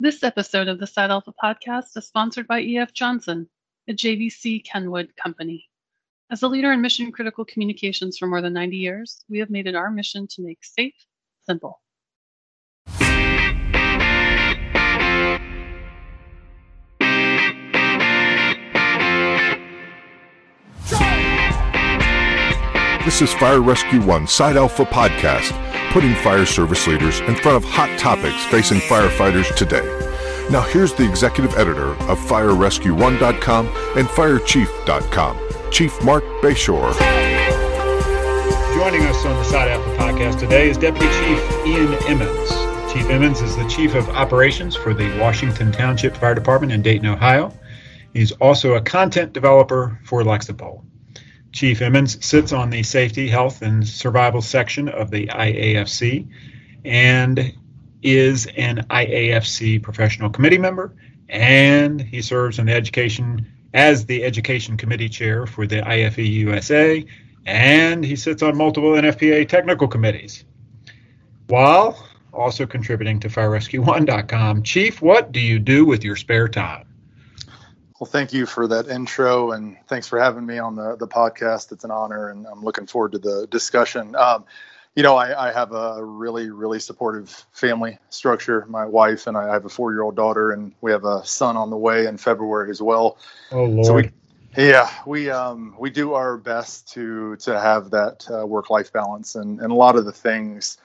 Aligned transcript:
This 0.00 0.22
episode 0.22 0.68
of 0.68 0.78
the 0.78 0.86
Side 0.86 1.10
Alpha 1.10 1.32
podcast 1.42 1.96
is 1.96 2.06
sponsored 2.06 2.46
by 2.46 2.62
EF 2.62 2.92
Johnson, 2.92 3.48
a 3.88 3.92
JVC 3.92 4.64
Kenwood 4.64 5.12
company. 5.16 5.68
As 6.30 6.44
a 6.44 6.46
leader 6.46 6.70
in 6.70 6.80
mission 6.80 7.10
critical 7.10 7.44
communications 7.44 8.16
for 8.16 8.28
more 8.28 8.40
than 8.40 8.52
90 8.52 8.76
years, 8.76 9.24
we 9.28 9.40
have 9.40 9.50
made 9.50 9.66
it 9.66 9.74
our 9.74 9.90
mission 9.90 10.28
to 10.28 10.42
make 10.42 10.64
safe 10.64 10.94
simple. 11.44 11.80
This 23.04 23.20
is 23.20 23.34
Fire 23.34 23.60
Rescue 23.60 24.02
One 24.02 24.28
Side 24.28 24.56
Alpha 24.56 24.84
Podcast, 24.84 25.50
putting 25.92 26.14
fire 26.16 26.46
service 26.46 26.86
leaders 26.86 27.20
in 27.20 27.34
front 27.36 27.56
of 27.56 27.64
hot 27.64 27.98
topics 27.98 28.44
facing 28.46 28.78
firefighters 28.78 29.54
today. 29.56 29.86
Now, 30.50 30.62
here's 30.62 30.94
the 30.94 31.08
executive 31.08 31.54
editor 31.56 31.90
of 31.90 32.18
FireRescue1.com 32.18 33.66
and 33.96 34.08
FireChief.com, 34.08 35.70
Chief 35.70 36.02
Marc 36.04 36.24
Bashoor. 36.42 36.92
Joining 38.74 39.02
us 39.02 39.24
on 39.26 39.36
the 39.36 39.44
Side 39.44 39.68
Alpha 39.68 39.96
Podcast 39.96 40.38
today 40.38 40.70
is 40.70 40.78
Deputy 40.78 41.06
Chief 41.06 41.66
Ian 41.66 41.94
Emmons. 42.04 42.50
Chief 42.92 43.10
Emmons 43.10 43.40
is 43.42 43.56
the 43.56 43.68
Chief 43.68 43.94
of 43.94 44.08
Operations 44.10 44.74
for 44.74 44.94
the 44.94 45.18
Washington 45.18 45.70
Township 45.70 46.16
Fire 46.16 46.34
Department 46.34 46.72
in 46.72 46.80
Dayton, 46.80 47.06
Ohio. 47.06 47.52
He's 48.14 48.32
also 48.32 48.74
a 48.74 48.80
content 48.80 49.32
developer 49.32 49.98
for 50.04 50.22
Lexipol. 50.22 50.82
Chief 51.58 51.82
Emmons 51.82 52.24
sits 52.24 52.52
on 52.52 52.70
the 52.70 52.84
Safety, 52.84 53.26
Health, 53.26 53.62
and 53.62 53.84
Survival 53.84 54.40
section 54.40 54.88
of 54.88 55.10
the 55.10 55.26
IAFC 55.26 56.24
and 56.84 57.52
is 58.00 58.46
an 58.56 58.86
IAFC 58.90 59.82
professional 59.82 60.30
committee 60.30 60.56
member, 60.56 60.94
and 61.28 62.00
he 62.00 62.22
serves 62.22 62.60
on 62.60 62.66
the 62.66 62.72
education 62.72 63.44
as 63.74 64.06
the 64.06 64.22
education 64.22 64.76
committee 64.76 65.08
chair 65.08 65.48
for 65.48 65.66
the 65.66 65.82
IFE 65.82 66.18
USA, 66.18 67.04
and 67.44 68.04
he 68.04 68.14
sits 68.14 68.40
on 68.40 68.56
multiple 68.56 68.92
NFPA 68.92 69.48
technical 69.48 69.88
committees, 69.88 70.44
while 71.48 72.08
also 72.32 72.66
contributing 72.66 73.18
to 73.18 73.28
FireRescue1.com. 73.28 74.62
Chief, 74.62 75.02
what 75.02 75.32
do 75.32 75.40
you 75.40 75.58
do 75.58 75.84
with 75.84 76.04
your 76.04 76.14
spare 76.14 76.46
time? 76.46 76.87
Well, 77.98 78.08
thank 78.08 78.32
you 78.32 78.46
for 78.46 78.68
that 78.68 78.88
intro, 78.88 79.52
and 79.52 79.76
thanks 79.88 80.06
for 80.06 80.20
having 80.20 80.46
me 80.46 80.58
on 80.58 80.76
the 80.76 80.96
the 80.96 81.08
podcast. 81.08 81.72
It's 81.72 81.82
an 81.84 81.90
honor, 81.90 82.30
and 82.30 82.46
I'm 82.46 82.62
looking 82.62 82.86
forward 82.86 83.12
to 83.12 83.18
the 83.18 83.48
discussion. 83.50 84.14
Um, 84.14 84.44
you 84.94 85.02
know, 85.02 85.16
I, 85.16 85.48
I, 85.48 85.52
have 85.52 85.72
a 85.72 86.04
really, 86.04 86.50
really 86.50 86.80
supportive 86.80 87.44
family 87.52 87.98
structure. 88.10 88.66
My 88.68 88.84
wife 88.84 89.28
and 89.28 89.36
I, 89.36 89.52
have 89.52 89.64
a 89.64 89.68
four 89.68 89.92
year 89.92 90.02
old 90.02 90.16
daughter, 90.16 90.52
and 90.52 90.72
we 90.80 90.92
have 90.92 91.04
a 91.04 91.24
son 91.24 91.56
on 91.56 91.70
the 91.70 91.76
way 91.76 92.06
in 92.06 92.18
February 92.18 92.70
as 92.70 92.80
well. 92.80 93.18
Oh 93.50 93.64
Lord. 93.64 93.86
So 93.86 93.94
we, 93.94 94.10
yeah, 94.56 94.90
we 95.04 95.30
um, 95.30 95.74
we 95.78 95.90
do 95.90 96.14
our 96.14 96.36
best 96.36 96.92
to 96.92 97.36
to 97.36 97.58
have 97.58 97.90
that 97.90 98.28
uh, 98.30 98.46
work 98.46 98.70
life 98.70 98.92
balance, 98.92 99.34
and 99.34 99.60
and 99.60 99.72
a 99.72 99.74
lot 99.74 99.96
of 99.96 100.04
the 100.04 100.12
things 100.12 100.78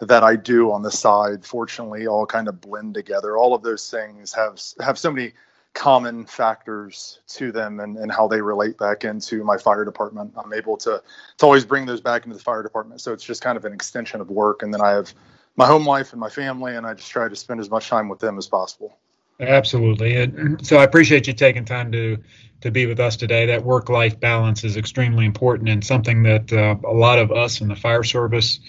that 0.00 0.22
I 0.22 0.36
do 0.36 0.72
on 0.72 0.82
the 0.82 0.90
side, 0.90 1.44
fortunately, 1.44 2.06
all 2.06 2.26
kind 2.26 2.48
of 2.48 2.60
blend 2.60 2.94
together. 2.94 3.36
All 3.36 3.54
of 3.54 3.62
those 3.62 3.90
things 3.90 4.32
have 4.34 4.60
have 4.80 4.98
so 4.98 5.10
many 5.10 5.32
common 5.74 6.26
factors 6.26 7.20
to 7.28 7.52
them 7.52 7.80
and, 7.80 7.96
and 7.96 8.10
how 8.10 8.26
they 8.26 8.40
relate 8.40 8.76
back 8.76 9.04
into 9.04 9.44
my 9.44 9.56
fire 9.56 9.84
department. 9.84 10.32
I'm 10.36 10.52
able 10.52 10.76
to 10.78 11.02
to 11.38 11.44
always 11.46 11.64
bring 11.64 11.86
those 11.86 12.00
back 12.00 12.24
into 12.24 12.36
the 12.36 12.42
fire 12.42 12.62
department. 12.62 13.00
So 13.00 13.12
it's 13.12 13.24
just 13.24 13.42
kind 13.42 13.56
of 13.56 13.64
an 13.64 13.72
extension 13.72 14.20
of 14.20 14.30
work. 14.30 14.62
And 14.62 14.74
then 14.74 14.80
I 14.80 14.90
have 14.90 15.12
my 15.56 15.66
home 15.66 15.86
life 15.86 16.12
and 16.12 16.20
my 16.20 16.30
family, 16.30 16.76
and 16.76 16.86
I 16.86 16.94
just 16.94 17.10
try 17.10 17.28
to 17.28 17.36
spend 17.36 17.60
as 17.60 17.70
much 17.70 17.88
time 17.88 18.08
with 18.08 18.18
them 18.18 18.38
as 18.38 18.46
possible. 18.46 18.96
Absolutely. 19.40 20.16
And 20.16 20.64
so 20.66 20.76
I 20.76 20.84
appreciate 20.84 21.26
you 21.26 21.32
taking 21.32 21.64
time 21.64 21.92
to 21.92 22.18
to 22.60 22.70
be 22.70 22.86
with 22.86 23.00
us 23.00 23.16
today. 23.16 23.46
That 23.46 23.64
work 23.64 23.88
life 23.88 24.20
balance 24.20 24.64
is 24.64 24.76
extremely 24.76 25.24
important 25.24 25.68
and 25.70 25.82
something 25.84 26.22
that 26.24 26.52
uh, 26.52 26.76
a 26.86 26.92
lot 26.92 27.18
of 27.18 27.32
us 27.32 27.60
in 27.60 27.68
the 27.68 27.76
fire 27.76 28.04
service 28.04 28.60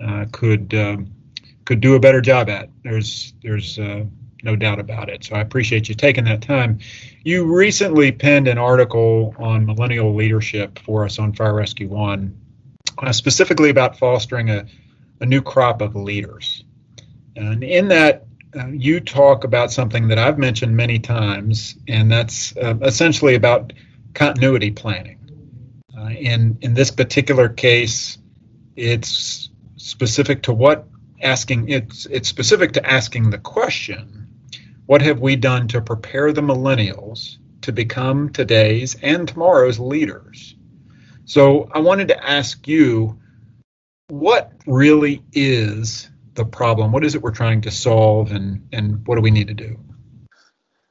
uh, 0.00 0.26
could 0.30 0.74
um, 0.74 1.12
could 1.64 1.80
do 1.80 1.94
a 1.94 2.00
better 2.00 2.20
job 2.20 2.48
at. 2.48 2.68
There's 2.84 3.34
there's 3.42 3.78
uh, 3.78 4.04
no 4.42 4.56
doubt 4.56 4.80
about 4.80 5.08
it. 5.08 5.24
So 5.24 5.36
I 5.36 5.40
appreciate 5.40 5.88
you 5.88 5.94
taking 5.94 6.24
that 6.24 6.42
time. 6.42 6.80
You 7.24 7.44
recently 7.44 8.10
penned 8.12 8.48
an 8.48 8.58
article 8.58 9.34
on 9.38 9.64
millennial 9.64 10.14
leadership 10.14 10.78
for 10.80 11.04
us 11.04 11.18
on 11.18 11.32
Fire 11.32 11.54
Rescue 11.54 11.88
One, 11.88 12.36
uh, 12.98 13.12
specifically 13.12 13.70
about 13.70 13.98
fostering 13.98 14.50
a, 14.50 14.66
a 15.20 15.26
new 15.26 15.40
crop 15.40 15.80
of 15.80 15.94
leaders. 15.94 16.64
And 17.36 17.62
in 17.62 17.88
that, 17.88 18.26
uh, 18.58 18.66
you 18.66 19.00
talk 19.00 19.44
about 19.44 19.72
something 19.72 20.08
that 20.08 20.18
I've 20.18 20.38
mentioned 20.38 20.76
many 20.76 20.98
times, 20.98 21.76
and 21.88 22.10
that's 22.10 22.54
uh, 22.56 22.74
essentially 22.82 23.34
about 23.34 23.72
continuity 24.12 24.70
planning. 24.70 25.18
Uh, 25.96 26.08
in 26.08 26.58
in 26.60 26.74
this 26.74 26.90
particular 26.90 27.48
case, 27.48 28.18
it's 28.76 29.48
specific 29.76 30.42
to 30.42 30.52
what 30.52 30.86
asking 31.22 31.68
it's 31.68 32.06
it's 32.06 32.28
specific 32.28 32.72
to 32.72 32.86
asking 32.86 33.30
the 33.30 33.38
question 33.38 34.22
what 34.92 35.00
have 35.00 35.20
we 35.20 35.36
done 35.36 35.66
to 35.66 35.80
prepare 35.80 36.34
the 36.34 36.42
millennials 36.42 37.38
to 37.62 37.72
become 37.72 38.28
today's 38.28 38.94
and 38.96 39.26
tomorrow's 39.26 39.78
leaders? 39.78 40.54
So 41.24 41.70
I 41.72 41.78
wanted 41.78 42.08
to 42.08 42.22
ask 42.22 42.68
you 42.68 43.18
what 44.08 44.52
really 44.66 45.24
is 45.32 46.10
the 46.34 46.44
problem? 46.44 46.92
What 46.92 47.06
is 47.06 47.14
it 47.14 47.22
we're 47.22 47.30
trying 47.30 47.62
to 47.62 47.70
solve 47.70 48.32
and, 48.32 48.68
and 48.70 49.06
what 49.06 49.14
do 49.14 49.22
we 49.22 49.30
need 49.30 49.48
to 49.48 49.54
do? 49.54 49.80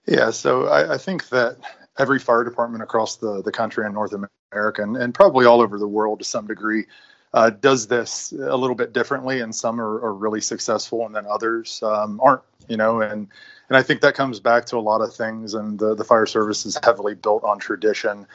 Yeah, 0.07 0.31
so 0.31 0.65
I, 0.65 0.95
I 0.95 0.97
think 0.97 1.29
that 1.29 1.57
every 1.99 2.17
fire 2.17 2.43
department 2.43 2.81
across 2.81 3.17
the, 3.17 3.43
the 3.43 3.51
country 3.51 3.85
in 3.85 3.93
North 3.93 4.15
America 4.51 4.81
and, 4.81 4.97
and 4.97 5.13
probably 5.13 5.45
all 5.45 5.61
over 5.61 5.77
the 5.77 5.87
world 5.87 6.17
to 6.17 6.25
some 6.25 6.47
degree 6.47 6.85
uh, 7.33 7.49
does 7.49 7.87
this 7.87 8.31
a 8.31 8.57
little 8.57 8.75
bit 8.75 8.93
differently, 8.93 9.39
and 9.39 9.55
some 9.55 9.79
are, 9.79 10.03
are 10.03 10.13
really 10.13 10.41
successful, 10.41 11.05
and 11.05 11.15
then 11.15 11.25
others 11.25 11.81
um, 11.83 12.19
aren't. 12.21 12.41
You 12.67 12.77
know, 12.77 13.01
and 13.01 13.27
and 13.71 13.77
I 13.77 13.83
think 13.83 14.01
that 14.01 14.15
comes 14.15 14.41
back 14.41 14.65
to 14.65 14.77
a 14.77 14.79
lot 14.83 14.99
of 14.99 15.15
things. 15.15 15.53
And 15.53 15.79
the 15.79 15.95
the 15.95 16.03
fire 16.03 16.25
service 16.25 16.65
is 16.65 16.77
heavily 16.83 17.15
built 17.15 17.45
on 17.45 17.57
tradition. 17.57 18.27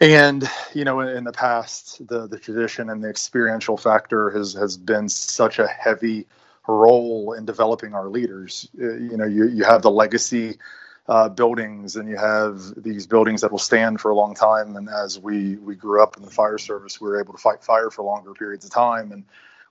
And 0.00 0.50
you 0.72 0.84
know, 0.84 0.98
in, 0.98 1.22
the 1.22 1.30
past, 1.30 2.04
the 2.08 2.26
the 2.26 2.40
tradition 2.40 2.90
and 2.90 3.00
the 3.04 3.08
experiential 3.08 3.76
factor 3.76 4.30
has 4.30 4.52
has 4.54 4.76
been 4.76 5.08
such 5.08 5.60
a 5.60 5.68
heavy 5.68 6.26
role 6.66 7.34
in 7.34 7.44
developing 7.44 7.94
our 7.94 8.08
leaders. 8.08 8.68
Uh, 8.76 8.94
you 8.94 9.16
know, 9.16 9.24
you 9.24 9.46
you 9.46 9.62
have 9.62 9.82
the 9.82 9.90
legacy 9.92 10.58
uh, 11.06 11.28
buildings 11.28 11.94
and 11.94 12.08
you 12.08 12.16
have 12.16 12.60
these 12.82 13.06
buildings 13.06 13.40
that 13.42 13.52
will 13.52 13.58
stand 13.60 14.00
for 14.00 14.10
a 14.10 14.16
long 14.16 14.34
time. 14.34 14.74
And 14.74 14.88
as 14.88 15.16
we 15.16 15.58
we 15.58 15.76
grew 15.76 16.02
up 16.02 16.16
in 16.16 16.24
the 16.24 16.30
fire 16.32 16.58
service, 16.58 17.00
we 17.00 17.06
were 17.06 17.20
able 17.20 17.34
to 17.34 17.38
fight 17.38 17.62
fire 17.62 17.88
for 17.88 18.02
longer 18.02 18.34
periods 18.34 18.64
of 18.64 18.72
time, 18.72 19.12
and 19.12 19.22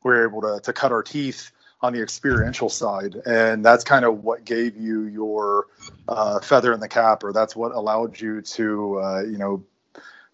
we 0.03 0.11
were 0.11 0.25
able 0.25 0.39
to 0.39 0.61
to 0.63 0.71
cut 0.71 0.93
our 0.93 1.03
teeth 1.03 1.51
on 1.83 1.91
the 1.91 2.01
experiential 2.01 2.69
side, 2.69 3.15
and 3.25 3.63
that's 3.63 3.83
kind 3.83 4.05
of 4.05 4.23
what 4.23 4.45
gave 4.45 4.77
you 4.77 5.03
your 5.03 5.67
uh, 6.07 6.39
feather 6.39 6.71
in 6.73 6.79
the 6.79 6.87
cap, 6.87 7.23
or 7.23 7.33
that's 7.33 7.55
what 7.55 7.73
allowed 7.73 8.19
you 8.19 8.41
to 8.41 8.99
uh, 8.99 9.21
you 9.21 9.37
know 9.37 9.63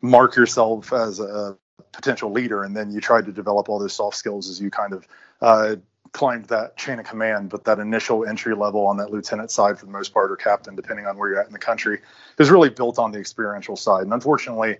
mark 0.02 0.36
yourself 0.36 0.94
as 0.94 1.20
a 1.20 1.58
potential 1.92 2.32
leader, 2.32 2.64
and 2.64 2.78
then 2.78 2.92
you 2.92 3.02
tried 3.02 3.26
to 3.26 3.32
develop 3.32 3.68
all 3.68 3.80
those 3.80 3.94
soft 3.94 4.16
skills 4.16 4.48
as 4.48 4.62
you 4.62 4.70
kind 4.70 4.94
of 4.94 5.08
uh, 5.42 5.76
climbed 6.12 6.46
that 6.46 6.78
chain 6.78 7.00
of 7.00 7.06
command, 7.06 7.50
but 7.50 7.64
that 7.64 7.80
initial 7.80 8.26
entry 8.26 8.56
level 8.56 8.86
on 8.86 8.98
that 8.98 9.12
lieutenant 9.12 9.50
side, 9.50 9.78
for 9.78 9.88
the 9.88 9.92
most 9.92 10.14
part, 10.14 10.32
or 10.32 10.36
captain, 10.36 10.76
depending 10.76 11.08
on 11.08 11.18
where 11.18 11.30
you're 11.30 11.42
at 11.42 11.48
in 11.48 11.54
the 11.54 11.60
country, 11.60 12.00
is 12.38 12.52
really 12.52 12.70
built 12.70 13.00
on 13.00 13.12
the 13.12 13.20
experiential 13.20 13.76
side. 13.76 14.04
And 14.04 14.14
unfortunately, 14.14 14.78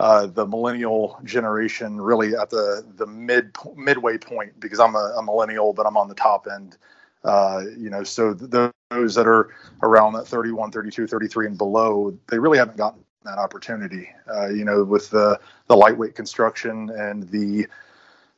uh, 0.00 0.26
the 0.26 0.46
millennial 0.46 1.18
generation 1.24 2.00
really 2.00 2.34
at 2.34 2.50
the 2.50 2.84
the 2.96 3.06
mid 3.06 3.54
midway 3.76 4.18
point 4.18 4.58
because 4.58 4.80
I'm 4.80 4.96
a, 4.96 5.14
a 5.18 5.22
millennial, 5.22 5.72
but 5.72 5.86
I'm 5.86 5.96
on 5.96 6.08
the 6.08 6.14
top 6.14 6.46
end. 6.52 6.76
Uh, 7.22 7.62
you 7.78 7.90
know, 7.90 8.04
so 8.04 8.34
th- 8.34 8.72
those 8.90 9.14
that 9.14 9.26
are 9.26 9.54
around 9.82 10.12
that 10.12 10.26
31, 10.26 10.70
32, 10.70 11.06
33 11.06 11.46
and 11.46 11.58
below, 11.58 12.16
they 12.28 12.38
really 12.38 12.58
haven't 12.58 12.76
gotten 12.76 13.02
that 13.24 13.38
opportunity. 13.38 14.10
Uh, 14.32 14.48
you 14.48 14.64
know, 14.64 14.84
with 14.84 15.10
the 15.10 15.38
the 15.68 15.76
lightweight 15.76 16.14
construction 16.14 16.90
and 16.90 17.28
the 17.30 17.66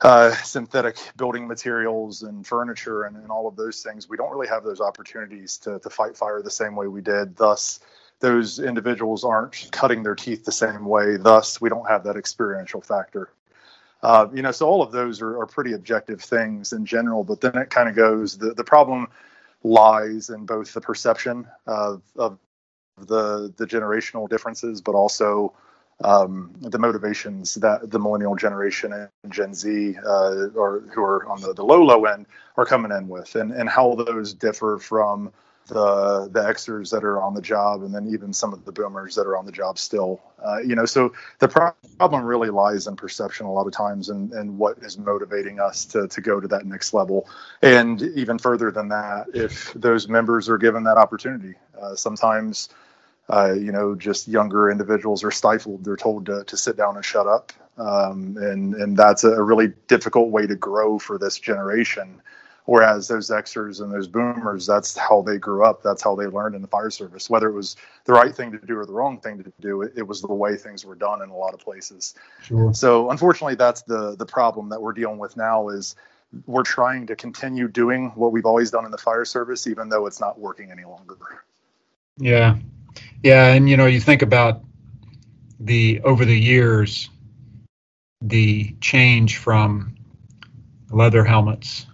uh, 0.02 0.30
synthetic 0.36 0.98
building 1.16 1.48
materials 1.48 2.22
and 2.22 2.46
furniture 2.46 3.04
and, 3.04 3.16
and 3.16 3.30
all 3.30 3.48
of 3.48 3.56
those 3.56 3.82
things, 3.82 4.08
we 4.08 4.16
don't 4.16 4.30
really 4.30 4.46
have 4.46 4.62
those 4.62 4.80
opportunities 4.80 5.56
to, 5.56 5.78
to 5.78 5.88
fight 5.88 6.16
fire 6.16 6.42
the 6.42 6.50
same 6.50 6.76
way 6.76 6.86
we 6.86 7.00
did. 7.00 7.34
Thus, 7.36 7.80
those 8.20 8.58
individuals 8.58 9.24
aren't 9.24 9.68
cutting 9.72 10.02
their 10.02 10.14
teeth 10.14 10.44
the 10.44 10.52
same 10.52 10.86
way. 10.86 11.16
Thus, 11.16 11.60
we 11.60 11.68
don't 11.68 11.88
have 11.88 12.04
that 12.04 12.16
experiential 12.16 12.80
factor. 12.80 13.30
Uh, 14.02 14.28
you 14.32 14.42
know, 14.42 14.52
so 14.52 14.66
all 14.66 14.82
of 14.82 14.92
those 14.92 15.20
are, 15.20 15.40
are 15.40 15.46
pretty 15.46 15.72
objective 15.72 16.20
things 16.20 16.72
in 16.72 16.86
general, 16.86 17.24
but 17.24 17.40
then 17.40 17.56
it 17.56 17.70
kind 17.70 17.88
of 17.88 17.96
goes 17.96 18.36
the, 18.38 18.54
the 18.54 18.64
problem 18.64 19.08
lies 19.64 20.30
in 20.30 20.46
both 20.46 20.72
the 20.72 20.80
perception 20.80 21.46
of, 21.66 22.02
of 22.16 22.38
the 22.98 23.52
the 23.56 23.66
generational 23.66 24.28
differences, 24.28 24.80
but 24.80 24.94
also 24.94 25.52
um, 26.02 26.50
the 26.60 26.78
motivations 26.78 27.54
that 27.54 27.90
the 27.90 27.98
millennial 27.98 28.36
generation 28.36 28.92
and 28.92 29.32
Gen 29.32 29.54
Z, 29.54 29.96
uh, 30.04 30.48
or 30.54 30.80
who 30.94 31.02
are 31.02 31.26
on 31.26 31.40
the, 31.40 31.52
the 31.52 31.64
low 31.64 31.82
low 31.82 32.04
end, 32.04 32.26
are 32.56 32.64
coming 32.64 32.92
in 32.92 33.08
with, 33.08 33.34
and 33.34 33.52
and 33.52 33.68
how 33.68 33.94
those 33.94 34.32
differ 34.32 34.78
from 34.78 35.32
the 35.68 36.28
the 36.32 36.40
Xers 36.40 36.90
that 36.90 37.04
are 37.04 37.20
on 37.20 37.34
the 37.34 37.42
job, 37.42 37.82
and 37.82 37.94
then 37.94 38.08
even 38.12 38.32
some 38.32 38.52
of 38.52 38.64
the 38.64 38.72
Boomers 38.72 39.14
that 39.16 39.26
are 39.26 39.36
on 39.36 39.46
the 39.46 39.52
job 39.52 39.78
still. 39.78 40.20
Uh, 40.44 40.58
you 40.58 40.74
know, 40.74 40.84
so 40.86 41.12
the 41.38 41.48
problem 41.48 42.24
really 42.24 42.50
lies 42.50 42.86
in 42.86 42.96
perception 42.96 43.46
a 43.46 43.52
lot 43.52 43.66
of 43.66 43.72
times, 43.72 44.08
and 44.08 44.32
and 44.32 44.58
what 44.58 44.78
is 44.82 44.98
motivating 44.98 45.60
us 45.60 45.84
to 45.86 46.08
to 46.08 46.20
go 46.20 46.40
to 46.40 46.48
that 46.48 46.66
next 46.66 46.94
level, 46.94 47.28
and 47.62 48.02
even 48.16 48.38
further 48.38 48.70
than 48.70 48.88
that, 48.88 49.26
if 49.34 49.72
those 49.74 50.08
members 50.08 50.48
are 50.48 50.58
given 50.58 50.84
that 50.84 50.96
opportunity, 50.96 51.54
uh, 51.80 51.94
sometimes 51.94 52.68
uh, 53.28 53.52
you 53.52 53.72
know, 53.72 53.94
just 53.94 54.28
younger 54.28 54.70
individuals 54.70 55.24
are 55.24 55.30
stifled. 55.30 55.84
They're 55.84 55.96
told 55.96 56.26
to, 56.26 56.44
to 56.44 56.56
sit 56.56 56.76
down 56.76 56.96
and 56.96 57.04
shut 57.04 57.26
up. 57.26 57.52
Um, 57.78 58.36
and, 58.38 58.74
and 58.74 58.96
that's 58.96 59.24
a 59.24 59.42
really 59.42 59.72
difficult 59.88 60.30
way 60.30 60.46
to 60.46 60.54
grow 60.56 60.98
for 60.98 61.18
this 61.18 61.38
generation. 61.38 62.22
Whereas 62.66 63.06
those 63.06 63.30
Xers 63.30 63.80
and 63.80 63.92
those 63.92 64.08
boomers, 64.08 64.66
that's 64.66 64.96
how 64.96 65.22
they 65.22 65.38
grew 65.38 65.64
up. 65.64 65.84
That's 65.84 66.02
how 66.02 66.16
they 66.16 66.26
learned 66.26 66.56
in 66.56 66.62
the 66.62 66.68
fire 66.68 66.90
service. 66.90 67.30
Whether 67.30 67.48
it 67.48 67.52
was 67.52 67.76
the 68.04 68.12
right 68.12 68.34
thing 68.34 68.50
to 68.50 68.58
do 68.58 68.76
or 68.76 68.84
the 68.84 68.92
wrong 68.92 69.20
thing 69.20 69.42
to 69.42 69.52
do, 69.60 69.82
it, 69.82 69.92
it 69.96 70.02
was 70.02 70.20
the 70.20 70.34
way 70.34 70.56
things 70.56 70.84
were 70.84 70.96
done 70.96 71.22
in 71.22 71.30
a 71.30 71.36
lot 71.36 71.54
of 71.54 71.60
places. 71.60 72.14
Sure. 72.42 72.74
So 72.74 73.10
unfortunately, 73.10 73.54
that's 73.54 73.82
the 73.82 74.16
the 74.16 74.26
problem 74.26 74.68
that 74.70 74.82
we're 74.82 74.92
dealing 74.92 75.18
with 75.18 75.36
now. 75.36 75.68
Is 75.68 75.94
we're 76.46 76.64
trying 76.64 77.06
to 77.06 77.14
continue 77.14 77.68
doing 77.68 78.10
what 78.16 78.32
we've 78.32 78.46
always 78.46 78.72
done 78.72 78.84
in 78.84 78.90
the 78.90 78.98
fire 78.98 79.24
service, 79.24 79.68
even 79.68 79.88
though 79.88 80.06
it's 80.06 80.20
not 80.20 80.38
working 80.38 80.72
any 80.72 80.84
longer. 80.84 81.16
Yeah, 82.18 82.56
yeah, 83.22 83.52
and 83.52 83.70
you 83.70 83.76
know, 83.76 83.86
you 83.86 84.00
think 84.00 84.22
about 84.22 84.62
the 85.60 86.00
over 86.02 86.24
the 86.24 86.38
years, 86.38 87.10
the 88.20 88.74
change 88.80 89.36
from 89.36 89.94
leather 90.90 91.24
helmets, 91.24 91.86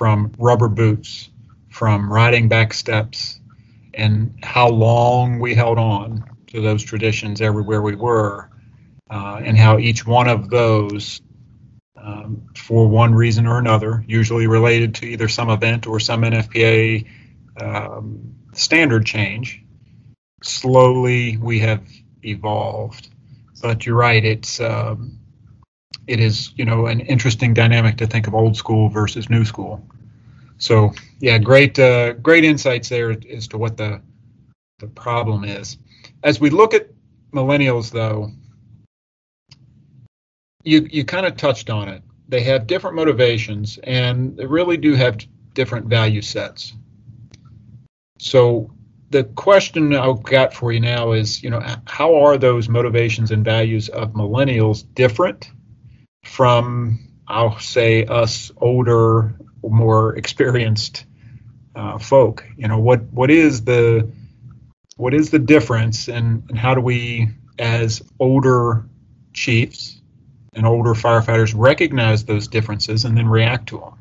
from 0.00 0.32
rubber 0.38 0.68
boots, 0.68 1.28
from 1.68 2.10
riding 2.10 2.48
back 2.48 2.72
steps, 2.72 3.38
and 3.92 4.34
how 4.42 4.66
long 4.66 5.38
we 5.38 5.54
held 5.54 5.76
on 5.78 6.24
to 6.46 6.62
those 6.62 6.82
traditions 6.82 7.42
everywhere 7.42 7.82
we 7.82 7.94
were, 7.94 8.48
uh, 9.10 9.42
and 9.44 9.58
how 9.58 9.76
each 9.78 10.06
one 10.06 10.26
of 10.26 10.48
those, 10.48 11.20
um, 12.02 12.40
for 12.56 12.88
one 12.88 13.14
reason 13.14 13.46
or 13.46 13.58
another, 13.58 14.02
usually 14.08 14.46
related 14.46 14.94
to 14.94 15.04
either 15.04 15.28
some 15.28 15.50
event 15.50 15.86
or 15.86 16.00
some 16.00 16.22
NFPA 16.22 17.06
um, 17.60 18.34
standard 18.54 19.04
change, 19.04 19.62
slowly 20.42 21.36
we 21.36 21.58
have 21.58 21.86
evolved. 22.24 23.10
But 23.60 23.84
you're 23.84 23.96
right; 23.96 24.24
it's 24.24 24.60
um, 24.60 25.19
it 26.06 26.20
is 26.20 26.52
you 26.56 26.64
know 26.64 26.86
an 26.86 27.00
interesting 27.00 27.54
dynamic 27.54 27.96
to 27.98 28.06
think 28.06 28.26
of 28.26 28.34
old 28.34 28.56
school 28.56 28.88
versus 28.88 29.30
new 29.30 29.44
school. 29.44 29.84
So 30.58 30.92
yeah, 31.20 31.38
great 31.38 31.78
uh, 31.78 32.14
great 32.14 32.44
insights 32.44 32.88
there 32.88 33.16
as 33.30 33.48
to 33.48 33.58
what 33.58 33.76
the 33.76 34.00
the 34.78 34.88
problem 34.88 35.44
is. 35.44 35.78
As 36.22 36.40
we 36.40 36.50
look 36.50 36.74
at 36.74 36.88
millennials, 37.32 37.90
though, 37.90 38.30
you 40.64 40.86
you 40.90 41.04
kind 41.04 41.26
of 41.26 41.36
touched 41.36 41.70
on 41.70 41.88
it. 41.88 42.02
They 42.28 42.42
have 42.42 42.66
different 42.66 42.96
motivations, 42.96 43.78
and 43.84 44.36
they 44.36 44.46
really 44.46 44.76
do 44.76 44.94
have 44.94 45.18
different 45.54 45.86
value 45.86 46.22
sets. 46.22 46.74
So 48.18 48.70
the 49.10 49.24
question 49.24 49.94
I've 49.94 50.22
got 50.22 50.54
for 50.54 50.72
you 50.72 50.80
now 50.80 51.12
is, 51.12 51.42
you 51.42 51.50
know, 51.50 51.60
how 51.86 52.14
are 52.14 52.38
those 52.38 52.68
motivations 52.68 53.32
and 53.32 53.44
values 53.44 53.88
of 53.88 54.12
millennials 54.12 54.84
different 54.94 55.50
from, 56.24 57.08
I'll 57.26 57.58
say, 57.58 58.04
us 58.06 58.50
older, 58.58 59.34
more 59.62 60.16
experienced 60.16 61.04
uh, 61.74 61.98
folk? 61.98 62.44
You 62.56 62.68
know, 62.68 62.78
what 62.78 63.02
what 63.12 63.30
is 63.30 63.64
the 63.64 64.10
what 64.96 65.14
is 65.14 65.30
the 65.30 65.38
difference, 65.38 66.08
and, 66.08 66.42
and 66.48 66.58
how 66.58 66.74
do 66.74 66.80
we, 66.80 67.28
as 67.58 68.02
older 68.18 68.84
chiefs 69.32 70.00
and 70.52 70.66
older 70.66 70.92
firefighters, 70.92 71.54
recognize 71.56 72.24
those 72.24 72.48
differences 72.48 73.04
and 73.04 73.16
then 73.16 73.26
react 73.26 73.68
to 73.68 73.78
them? 73.78 73.94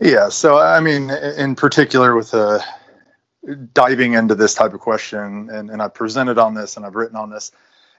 Yeah, 0.00 0.28
so 0.28 0.58
I 0.58 0.80
mean, 0.80 1.10
in 1.10 1.54
particular 1.54 2.14
with 2.14 2.32
a 2.32 2.64
diving 3.74 4.14
into 4.14 4.34
this 4.34 4.54
type 4.54 4.74
of 4.74 4.80
question, 4.80 5.50
and, 5.50 5.70
and 5.70 5.82
I've 5.82 5.94
presented 5.94 6.38
on 6.38 6.54
this 6.54 6.76
and 6.76 6.86
I've 6.86 6.94
written 6.94 7.16
on 7.16 7.30
this. 7.30 7.50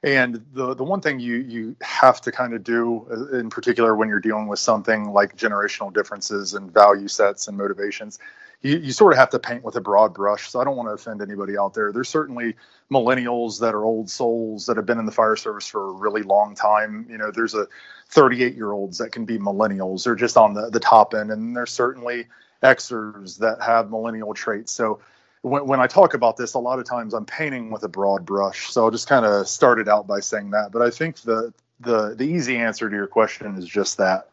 And 0.03 0.45
the 0.53 0.73
the 0.75 0.83
one 0.83 1.01
thing 1.01 1.19
you 1.19 1.35
you 1.37 1.75
have 1.81 2.21
to 2.21 2.31
kind 2.31 2.53
of 2.53 2.63
do, 2.63 3.05
uh, 3.11 3.37
in 3.37 3.49
particular, 3.49 3.95
when 3.95 4.07
you're 4.07 4.19
dealing 4.19 4.47
with 4.47 4.59
something 4.59 5.11
like 5.11 5.35
generational 5.35 5.93
differences 5.93 6.53
and 6.53 6.71
value 6.73 7.09
sets 7.09 7.47
and 7.49 7.57
motivations, 7.57 8.17
you, 8.61 8.77
you 8.77 8.91
sort 8.93 9.11
of 9.11 9.19
have 9.19 9.29
to 9.31 9.39
paint 9.39 9.63
with 9.63 9.75
a 9.75 9.81
broad 9.81 10.13
brush. 10.13 10.49
So 10.49 10.61
I 10.61 10.63
don't 10.63 10.77
want 10.77 10.87
to 10.87 10.93
offend 10.93 11.21
anybody 11.21 11.57
out 11.57 11.73
there. 11.73 11.91
There's 11.91 12.07
certainly 12.07 12.55
millennials 12.89 13.59
that 13.59 13.75
are 13.75 13.83
old 13.83 14.09
souls 14.09 14.65
that 14.67 14.77
have 14.77 14.85
been 14.85 14.99
in 14.99 15.05
the 15.05 15.11
fire 15.11 15.35
service 15.35 15.67
for 15.67 15.89
a 15.89 15.91
really 15.91 16.23
long 16.23 16.55
time. 16.55 17.05
You 17.09 17.17
know, 17.17 17.31
there's 17.31 17.53
a 17.53 17.67
38 18.07 18.55
year 18.55 18.71
olds 18.71 18.97
that 18.99 19.11
can 19.11 19.25
be 19.25 19.37
millennials. 19.37 20.05
They're 20.05 20.15
just 20.15 20.37
on 20.37 20.53
the 20.53 20.69
the 20.69 20.79
top 20.79 21.13
end, 21.13 21.29
and 21.29 21.55
there's 21.55 21.71
certainly 21.71 22.27
Xers 22.63 23.37
that 23.39 23.61
have 23.61 23.89
millennial 23.89 24.33
traits. 24.33 24.71
So 24.71 24.99
when, 25.41 25.65
when 25.65 25.79
I 25.79 25.87
talk 25.87 26.13
about 26.13 26.37
this, 26.37 26.53
a 26.53 26.59
lot 26.59 26.79
of 26.79 26.85
times 26.85 27.13
I'm 27.13 27.25
painting 27.25 27.71
with 27.71 27.83
a 27.83 27.87
broad 27.87 28.25
brush. 28.25 28.71
So 28.71 28.83
I'll 28.83 28.91
just 28.91 29.07
kind 29.07 29.25
of 29.25 29.47
start 29.47 29.79
it 29.79 29.87
out 29.87 30.07
by 30.07 30.19
saying 30.19 30.51
that. 30.51 30.71
But 30.71 30.81
I 30.81 30.89
think 30.89 31.17
the 31.21 31.53
the 31.79 32.15
the 32.15 32.25
easy 32.25 32.57
answer 32.57 32.89
to 32.89 32.95
your 32.95 33.07
question 33.07 33.55
is 33.55 33.65
just 33.65 33.97
that. 33.97 34.29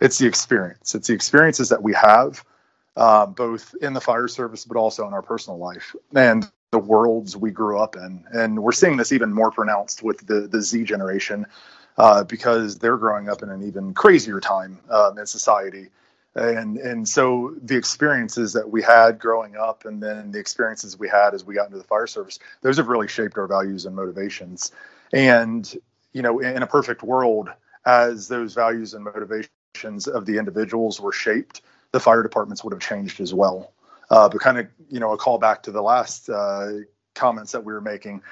It's 0.00 0.18
the 0.18 0.26
experience. 0.26 0.94
It's 0.94 1.06
the 1.06 1.14
experiences 1.14 1.68
that 1.68 1.80
we 1.80 1.94
have, 1.94 2.44
uh, 2.96 3.24
both 3.26 3.72
in 3.80 3.92
the 3.92 4.00
fire 4.00 4.26
service, 4.26 4.64
but 4.64 4.76
also 4.76 5.06
in 5.06 5.12
our 5.14 5.22
personal 5.22 5.58
life 5.58 5.94
and 6.14 6.50
the 6.72 6.78
worlds 6.78 7.36
we 7.36 7.52
grew 7.52 7.78
up 7.78 7.94
in. 7.94 8.24
And 8.32 8.60
we're 8.60 8.72
seeing 8.72 8.96
this 8.96 9.12
even 9.12 9.32
more 9.32 9.52
pronounced 9.52 10.02
with 10.02 10.26
the 10.26 10.48
the 10.48 10.60
Z 10.60 10.84
generation, 10.84 11.46
uh, 11.98 12.24
because 12.24 12.78
they're 12.78 12.96
growing 12.96 13.28
up 13.28 13.42
in 13.44 13.50
an 13.50 13.62
even 13.62 13.94
crazier 13.94 14.40
time 14.40 14.80
um, 14.90 15.18
in 15.18 15.26
society 15.26 15.88
and 16.34 16.78
and 16.78 17.08
so 17.08 17.54
the 17.62 17.76
experiences 17.76 18.52
that 18.52 18.70
we 18.70 18.82
had 18.82 19.18
growing 19.18 19.56
up 19.56 19.84
and 19.84 20.02
then 20.02 20.32
the 20.32 20.38
experiences 20.38 20.98
we 20.98 21.08
had 21.08 21.34
as 21.34 21.44
we 21.44 21.54
got 21.54 21.66
into 21.66 21.78
the 21.78 21.84
fire 21.84 22.06
service 22.06 22.38
those 22.62 22.76
have 22.78 22.88
really 22.88 23.08
shaped 23.08 23.36
our 23.36 23.46
values 23.46 23.86
and 23.86 23.94
motivations. 23.94 24.72
And 25.12 25.72
you 26.12 26.22
know 26.22 26.38
in 26.40 26.62
a 26.62 26.66
perfect 26.66 27.02
world 27.02 27.50
as 27.84 28.28
those 28.28 28.54
values 28.54 28.94
and 28.94 29.04
motivations 29.04 30.06
of 30.06 30.26
the 30.26 30.38
individuals 30.38 31.00
were 31.00 31.12
shaped 31.12 31.62
the 31.92 32.00
fire 32.00 32.22
departments 32.22 32.64
would 32.64 32.72
have 32.72 32.80
changed 32.80 33.20
as 33.20 33.34
well. 33.34 33.72
Uh, 34.10 34.28
but 34.28 34.40
kind 34.40 34.58
of 34.58 34.66
you 34.88 35.00
know 35.00 35.12
a 35.12 35.18
call 35.18 35.38
back 35.38 35.62
to 35.64 35.70
the 35.70 35.82
last 35.82 36.28
uh, 36.30 36.72
comments 37.14 37.52
that 37.52 37.64
we 37.64 37.72
were 37.72 37.80
making 37.80 38.22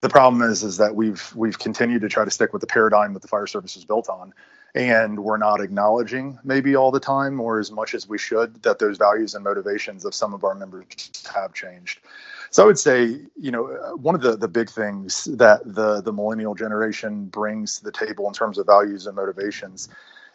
the 0.00 0.08
problem 0.08 0.42
is 0.42 0.62
is 0.62 0.78
that 0.78 0.94
we've 0.94 1.32
we've 1.34 1.58
continued 1.58 2.02
to 2.02 2.08
try 2.08 2.24
to 2.24 2.30
stick 2.30 2.52
with 2.52 2.60
the 2.60 2.66
paradigm 2.66 3.12
that 3.12 3.22
the 3.22 3.28
fire 3.28 3.46
service 3.46 3.76
is 3.76 3.84
built 3.84 4.08
on 4.08 4.32
and 4.74 5.18
we're 5.18 5.36
not 5.36 5.60
acknowledging 5.60 6.38
maybe 6.44 6.76
all 6.76 6.90
the 6.90 7.00
time 7.00 7.40
or 7.40 7.58
as 7.58 7.70
much 7.72 7.94
as 7.94 8.08
we 8.08 8.18
should 8.18 8.62
that 8.62 8.78
those 8.78 8.98
values 8.98 9.34
and 9.34 9.42
motivations 9.44 10.04
of 10.04 10.14
some 10.14 10.32
of 10.32 10.44
our 10.44 10.54
members 10.54 10.84
have 11.34 11.52
changed. 11.52 12.00
So 12.50 12.62
i 12.62 12.66
would 12.66 12.78
say 12.78 13.20
you 13.36 13.50
know 13.50 13.68
uh, 13.68 13.96
one 13.96 14.14
of 14.14 14.22
the 14.22 14.36
the 14.36 14.48
big 14.48 14.70
things 14.70 15.24
that 15.36 15.60
the 15.64 16.00
the 16.00 16.12
millennial 16.12 16.54
generation 16.54 17.26
brings 17.26 17.78
to 17.78 17.84
the 17.84 17.92
table 17.92 18.26
in 18.28 18.34
terms 18.34 18.58
of 18.58 18.66
values 18.66 19.06
and 19.06 19.16
motivations 19.16 19.88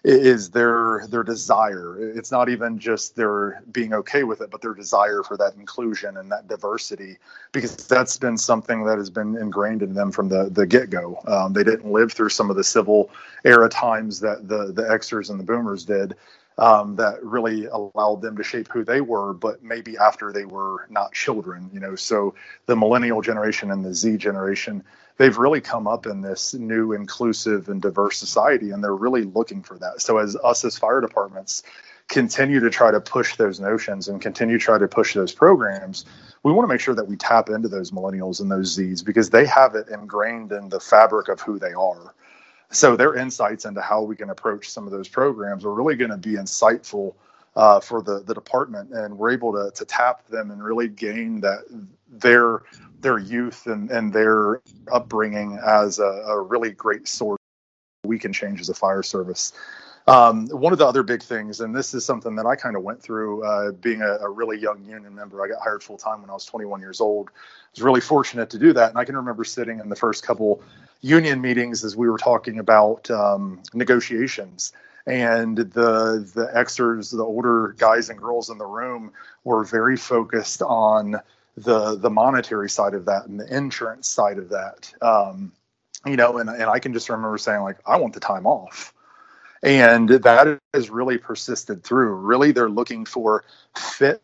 is 0.08 0.52
their 0.52 1.08
their 1.10 1.24
desire. 1.24 1.98
It's 2.00 2.32
not 2.32 2.48
even 2.48 2.78
just 2.78 3.16
their 3.16 3.64
being 3.72 3.92
okay 3.94 4.24
with 4.24 4.40
it, 4.40 4.52
but 4.52 4.62
their 4.62 4.76
desire 4.76 5.24
for 5.24 5.36
that 5.38 5.56
inclusion 5.56 6.18
and 6.18 6.32
that 6.32 6.48
diversity, 6.48 7.18
because 7.52 7.76
that's 7.76 8.16
been 8.16 8.38
something 8.38 8.84
that 8.84 9.00
has 9.00 9.10
been 9.10 9.36
ingrained 9.36 9.82
in 9.82 9.96
them 9.96 10.12
from 10.12 10.30
the 10.30 10.50
the 10.52 10.68
get 10.68 10.92
go. 10.92 11.20
Um, 11.26 11.54
they 11.54 11.64
didn't 11.64 11.92
live 11.92 12.14
through 12.14 12.30
some 12.30 12.52
of 12.52 12.56
the 12.56 12.64
civil 12.64 13.10
era 13.44 13.68
times 13.68 14.20
that 14.20 14.48
the 14.48 14.72
the 14.72 14.84
Xers 14.84 15.32
and 15.32 15.40
the 15.40 15.44
Boomers 15.44 15.86
did. 15.86 16.16
Um, 16.58 16.96
that 16.96 17.22
really 17.22 17.66
allowed 17.66 18.22
them 18.22 18.38
to 18.38 18.44
shape 18.44 18.70
who 18.72 18.86
they 18.86 19.02
were, 19.02 19.34
but 19.34 19.62
maybe 19.62 19.98
after 19.98 20.32
they 20.32 20.46
were 20.46 20.88
not 20.90 21.12
children, 21.12 21.70
you 21.74 21.82
know. 21.82 21.96
So 21.96 22.34
the 22.66 22.78
millennial 22.78 23.22
generation 23.22 23.72
and 23.72 23.84
the 23.84 23.94
Z 23.94 24.16
generation 24.16 24.82
they've 25.18 25.38
really 25.38 25.62
come 25.62 25.88
up 25.88 26.06
in 26.06 26.22
this 26.22 26.54
new 26.54 26.94
inclusive 26.94 27.70
and 27.70 27.82
diverse 27.82 28.18
society 28.18 28.72
and 28.72 28.84
they're 28.84 28.96
really 28.96 29.24
looking 29.24 29.64
for 29.64 29.78
that. 29.80 30.02
So 30.02 30.18
as 30.18 30.36
us 30.36 30.66
as 30.66 30.78
fire 30.78 31.02
departments 31.02 31.64
continue 32.08 32.60
to 32.60 32.70
try 32.70 32.92
to 32.92 33.02
push 33.02 33.36
those 33.36 33.60
notions 33.60 34.08
and 34.08 34.22
continue 34.22 34.58
to 34.58 34.64
try 34.64 34.78
to 34.78 34.88
push 34.88 35.14
those 35.14 35.32
programs 35.32 36.06
we 36.46 36.52
want 36.52 36.70
to 36.70 36.72
make 36.72 36.80
sure 36.80 36.94
that 36.94 37.08
we 37.08 37.16
tap 37.16 37.50
into 37.50 37.68
those 37.68 37.90
millennials 37.90 38.40
and 38.40 38.52
those 38.52 38.72
z's 38.72 39.02
because 39.02 39.32
they 39.32 39.48
have 39.48 39.74
it 39.74 39.90
ingrained 39.90 40.52
in 40.52 40.70
the 40.70 40.80
fabric 40.80 41.28
of 41.28 41.42
who 41.42 41.58
they 41.58 41.74
are. 41.74 42.14
So 42.70 42.96
their 42.96 43.16
insights 43.16 43.66
into 43.66 43.82
how 43.82 44.04
we 44.04 44.16
can 44.16 44.30
approach 44.30 44.70
some 44.70 44.86
of 44.86 44.92
those 44.92 45.08
programs 45.08 45.66
are 45.66 45.74
really 45.74 45.96
going 45.96 46.12
to 46.12 46.18
be 46.18 46.34
insightful 46.34 47.16
uh, 47.56 47.80
for 47.80 48.04
the 48.04 48.20
the 48.20 48.36
department, 48.36 48.92
and 48.94 49.18
we're 49.18 49.32
able 49.32 49.54
to 49.54 49.72
to 49.72 49.86
tap 49.86 50.28
them 50.28 50.52
and 50.52 50.64
really 50.64 50.88
gain 50.88 51.42
that 51.42 51.64
their 52.10 52.62
their 53.06 53.20
youth 53.20 53.68
and 53.68 53.92
and 53.92 54.12
their 54.12 54.62
upbringing 54.92 55.60
as 55.64 56.00
a, 56.00 56.04
a 56.04 56.42
really 56.42 56.72
great 56.72 57.08
source 57.08 57.40
we 58.04 58.18
can 58.18 58.34
change 58.34 58.60
as 58.60 58.70
a 58.70 58.74
fire 58.74 59.04
service. 59.04 59.54
Um, 60.08 60.48
one 60.48 60.74
of 60.74 60.80
the 60.80 60.86
other 60.86 61.04
big 61.04 61.24
things, 61.24 61.62
and 61.62 61.76
this 61.76 61.94
is 61.94 62.04
something 62.06 62.36
that 62.36 62.46
I 62.46 62.56
kind 62.56 62.76
of 62.76 62.84
went 62.84 63.02
through 63.02 63.44
uh, 63.44 63.72
being 63.72 64.02
a, 64.02 64.18
a, 64.18 64.30
really 64.30 64.60
young 64.60 64.84
union 64.86 65.16
member. 65.16 65.44
I 65.44 65.48
got 65.48 65.60
hired 65.64 65.82
full 65.82 65.98
time 65.98 66.22
when 66.22 66.30
I 66.30 66.34
was 66.34 66.46
21 66.46 66.80
years 66.80 67.02
old. 67.02 67.30
I 67.30 67.40
was 67.74 67.82
really 67.82 68.02
fortunate 68.02 68.52
to 68.52 68.60
do 68.60 68.72
that. 68.74 68.90
And 68.90 69.00
I 69.00 69.06
can 69.06 69.16
remember 69.16 69.44
sitting 69.44 69.80
in 69.80 69.90
the 69.90 69.96
first 69.96 70.24
couple 70.24 70.62
union 71.02 71.42
meetings 71.42 71.84
as 71.84 71.96
we 71.96 72.08
were 72.08 72.20
talking 72.20 72.60
about 72.60 73.10
um, 73.10 73.64
negotiations. 73.74 74.74
And 75.08 75.58
the 75.58 76.30
the 76.36 76.52
Xers, 76.56 77.12
the 77.12 77.24
older 77.24 77.76
guys 77.78 78.10
and 78.10 78.20
girls 78.20 78.52
in 78.52 78.60
the 78.60 78.66
room, 78.66 79.12
were 79.44 79.64
very 79.64 79.98
focused 79.98 80.62
on 80.62 81.20
the 81.58 81.96
the 81.96 82.10
monetary 82.10 82.70
side 82.70 82.94
of 82.94 83.06
that 83.06 83.26
and 83.28 83.40
the 83.40 83.56
insurance 83.56 84.08
side 84.10 84.38
of 84.38 84.50
that. 84.50 84.94
Um, 85.02 85.52
you 86.06 86.16
know, 86.16 86.38
and, 86.38 86.50
and 86.50 86.64
I 86.64 86.80
can 86.80 86.94
just 86.94 87.10
remember 87.10 87.38
saying 87.38 87.62
like, 87.62 87.78
I 87.86 87.98
want 87.98 88.14
the 88.14 88.20
time 88.20 88.46
off. 88.46 88.94
And 89.64 90.10
that 90.10 90.60
has 90.74 90.90
really 90.92 91.18
persisted 91.18 91.84
through. 91.84 92.14
Really 92.16 92.52
they're 92.52 92.70
looking 92.70 93.06
for 93.06 93.44
fit 93.76 94.22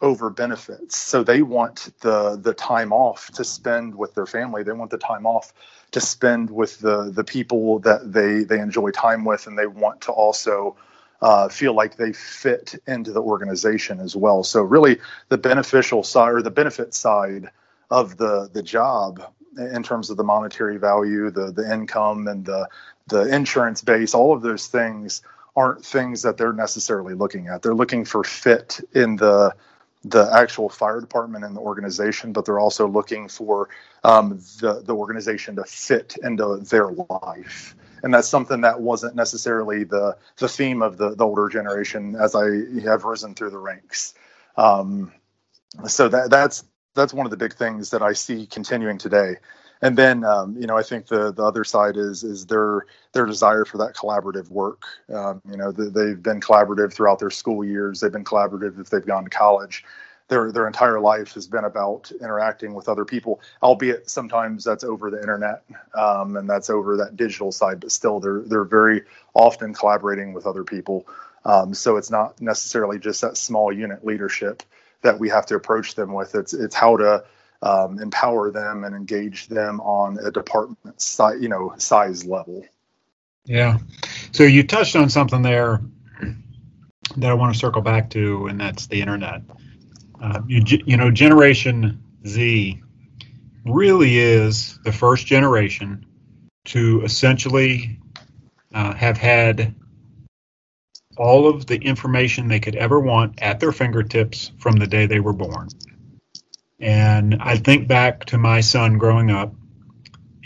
over 0.00 0.30
benefits. 0.30 0.96
So 0.96 1.22
they 1.22 1.42
want 1.42 1.92
the 2.00 2.36
the 2.36 2.54
time 2.54 2.92
off 2.92 3.30
to 3.32 3.44
spend 3.44 3.94
with 3.94 4.14
their 4.14 4.26
family. 4.26 4.62
They 4.62 4.72
want 4.72 4.90
the 4.90 4.98
time 4.98 5.26
off 5.26 5.52
to 5.90 6.00
spend 6.00 6.50
with 6.50 6.78
the 6.78 7.10
the 7.10 7.24
people 7.24 7.80
that 7.80 8.12
they 8.12 8.44
they 8.44 8.60
enjoy 8.60 8.90
time 8.90 9.24
with. 9.24 9.46
And 9.46 9.58
they 9.58 9.66
want 9.66 10.00
to 10.02 10.12
also 10.12 10.76
uh, 11.22 11.48
feel 11.48 11.74
like 11.74 11.96
they 11.96 12.12
fit 12.12 12.74
into 12.86 13.12
the 13.12 13.22
organization 13.22 14.00
as 14.00 14.14
well 14.14 14.42
so 14.42 14.62
really 14.62 14.98
the 15.28 15.38
beneficial 15.38 16.02
side 16.02 16.32
or 16.32 16.42
the 16.42 16.50
benefit 16.50 16.94
side 16.94 17.50
of 17.90 18.16
the 18.16 18.48
the 18.52 18.62
job 18.62 19.22
in 19.56 19.82
terms 19.82 20.10
of 20.10 20.16
the 20.16 20.24
monetary 20.24 20.78
value 20.78 21.30
the 21.30 21.52
the 21.52 21.72
income 21.72 22.26
and 22.26 22.44
the 22.44 22.68
the 23.06 23.34
insurance 23.34 23.82
base, 23.82 24.14
all 24.14 24.32
of 24.32 24.42
those 24.42 24.66
things 24.66 25.22
aren't 25.56 25.84
things 25.84 26.22
that 26.22 26.36
they're 26.36 26.52
necessarily 26.52 27.14
looking 27.14 27.48
at. 27.48 27.62
They're 27.62 27.74
looking 27.74 28.04
for 28.04 28.24
fit 28.24 28.80
in 28.94 29.16
the 29.16 29.54
the 30.06 30.28
actual 30.34 30.68
fire 30.68 31.00
department 31.00 31.46
and 31.46 31.56
the 31.56 31.60
organization, 31.60 32.32
but 32.32 32.44
they're 32.44 32.58
also 32.58 32.86
looking 32.86 33.28
for 33.28 33.68
um, 34.02 34.40
the 34.60 34.82
the 34.84 34.94
organization 34.94 35.56
to 35.56 35.64
fit 35.64 36.16
into 36.22 36.56
their 36.56 36.90
life. 36.92 37.74
And 38.04 38.14
that's 38.14 38.28
something 38.28 38.62
that 38.62 38.80
wasn't 38.82 39.16
necessarily 39.16 39.84
the 39.84 40.16
the 40.38 40.48
theme 40.48 40.82
of 40.82 40.98
the, 40.98 41.16
the 41.16 41.24
older 41.26 41.50
generation 41.50 42.16
as 42.16 42.36
I 42.36 42.46
have 42.84 43.04
risen 43.04 43.34
through 43.34 43.50
the 43.50 43.58
ranks. 43.58 44.14
Um, 44.56 45.12
so 45.88 46.08
that 46.08 46.30
that's 46.30 46.64
that's 46.94 47.14
one 47.14 47.26
of 47.26 47.32
the 47.32 47.38
big 47.38 47.54
things 47.54 47.90
that 47.90 48.02
I 48.02 48.14
see 48.14 48.46
continuing 48.46 48.98
today 48.98 49.38
and 49.84 49.98
then 49.98 50.24
um, 50.24 50.56
you 50.58 50.66
know 50.66 50.78
I 50.78 50.82
think 50.82 51.08
the 51.08 51.32
the 51.32 51.44
other 51.44 51.64
side 51.64 51.96
is 51.98 52.24
is 52.24 52.46
their 52.46 52.86
their 53.12 53.26
desire 53.26 53.66
for 53.66 53.78
that 53.78 53.94
collaborative 53.94 54.50
work. 54.50 54.82
Um, 55.12 55.42
you 55.50 55.58
know 55.58 55.72
the, 55.72 55.90
they've 55.90 56.22
been 56.22 56.40
collaborative 56.40 56.92
throughout 56.94 57.18
their 57.18 57.30
school 57.30 57.64
years. 57.64 58.00
They've 58.00 58.12
been 58.12 58.24
collaborative 58.24 58.80
if 58.80 58.90
they've 58.90 59.04
gone 59.06 59.24
to 59.24 59.30
college. 59.30 59.84
Their 60.28 60.52
their 60.52 60.66
entire 60.66 61.00
life 61.00 61.34
has 61.34 61.46
been 61.46 61.64
about 61.64 62.10
interacting 62.20 62.72
with 62.72 62.88
other 62.88 63.04
people, 63.04 63.40
albeit 63.62 64.08
sometimes 64.08 64.64
that's 64.64 64.82
over 64.82 65.10
the 65.10 65.20
internet 65.20 65.64
um, 65.94 66.36
and 66.36 66.48
that's 66.48 66.70
over 66.70 66.96
that 66.96 67.16
digital 67.16 67.52
side. 67.52 67.80
But 67.80 67.92
still, 67.92 68.20
they're 68.20 68.40
they're 68.40 68.64
very 68.64 69.02
often 69.34 69.74
collaborating 69.74 70.32
with 70.32 70.46
other 70.46 70.64
people. 70.64 71.06
Um, 71.44 71.74
so 71.74 71.98
it's 71.98 72.10
not 72.10 72.40
necessarily 72.40 72.98
just 72.98 73.20
that 73.20 73.36
small 73.36 73.70
unit 73.70 74.04
leadership 74.04 74.62
that 75.02 75.18
we 75.18 75.28
have 75.28 75.44
to 75.46 75.56
approach 75.56 75.94
them 75.94 76.12
with. 76.12 76.34
It's 76.34 76.54
it's 76.54 76.74
how 76.74 76.96
to 76.96 77.24
um, 77.62 77.98
empower 78.00 78.50
them 78.50 78.84
and 78.84 78.94
engage 78.94 79.48
them 79.48 79.80
on 79.80 80.18
a 80.18 80.30
department 80.30 81.00
size, 81.00 81.40
you 81.40 81.48
know, 81.48 81.74
size 81.78 82.24
level. 82.24 82.64
Yeah. 83.44 83.78
So 84.32 84.44
you 84.44 84.62
touched 84.62 84.96
on 84.96 85.10
something 85.10 85.42
there 85.42 85.80
that 87.16 87.30
I 87.30 87.34
want 87.34 87.54
to 87.54 87.58
circle 87.58 87.82
back 87.82 88.10
to, 88.10 88.46
and 88.46 88.60
that's 88.60 88.86
the 88.86 89.00
internet. 89.00 89.42
Uh, 90.24 90.40
you, 90.46 90.62
you 90.86 90.96
know, 90.96 91.10
Generation 91.10 92.02
Z 92.26 92.80
really 93.66 94.16
is 94.18 94.78
the 94.82 94.92
first 94.92 95.26
generation 95.26 96.06
to 96.64 97.02
essentially 97.02 97.98
uh, 98.72 98.94
have 98.94 99.18
had 99.18 99.74
all 101.18 101.46
of 101.46 101.66
the 101.66 101.76
information 101.76 102.48
they 102.48 102.58
could 102.58 102.74
ever 102.74 102.98
want 102.98 103.42
at 103.42 103.60
their 103.60 103.70
fingertips 103.70 104.50
from 104.58 104.76
the 104.76 104.86
day 104.86 105.04
they 105.04 105.20
were 105.20 105.34
born. 105.34 105.68
And 106.80 107.36
I 107.42 107.58
think 107.58 107.86
back 107.86 108.24
to 108.26 108.38
my 108.38 108.62
son 108.62 108.96
growing 108.96 109.30
up 109.30 109.54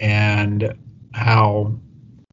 and 0.00 0.74
how 1.14 1.78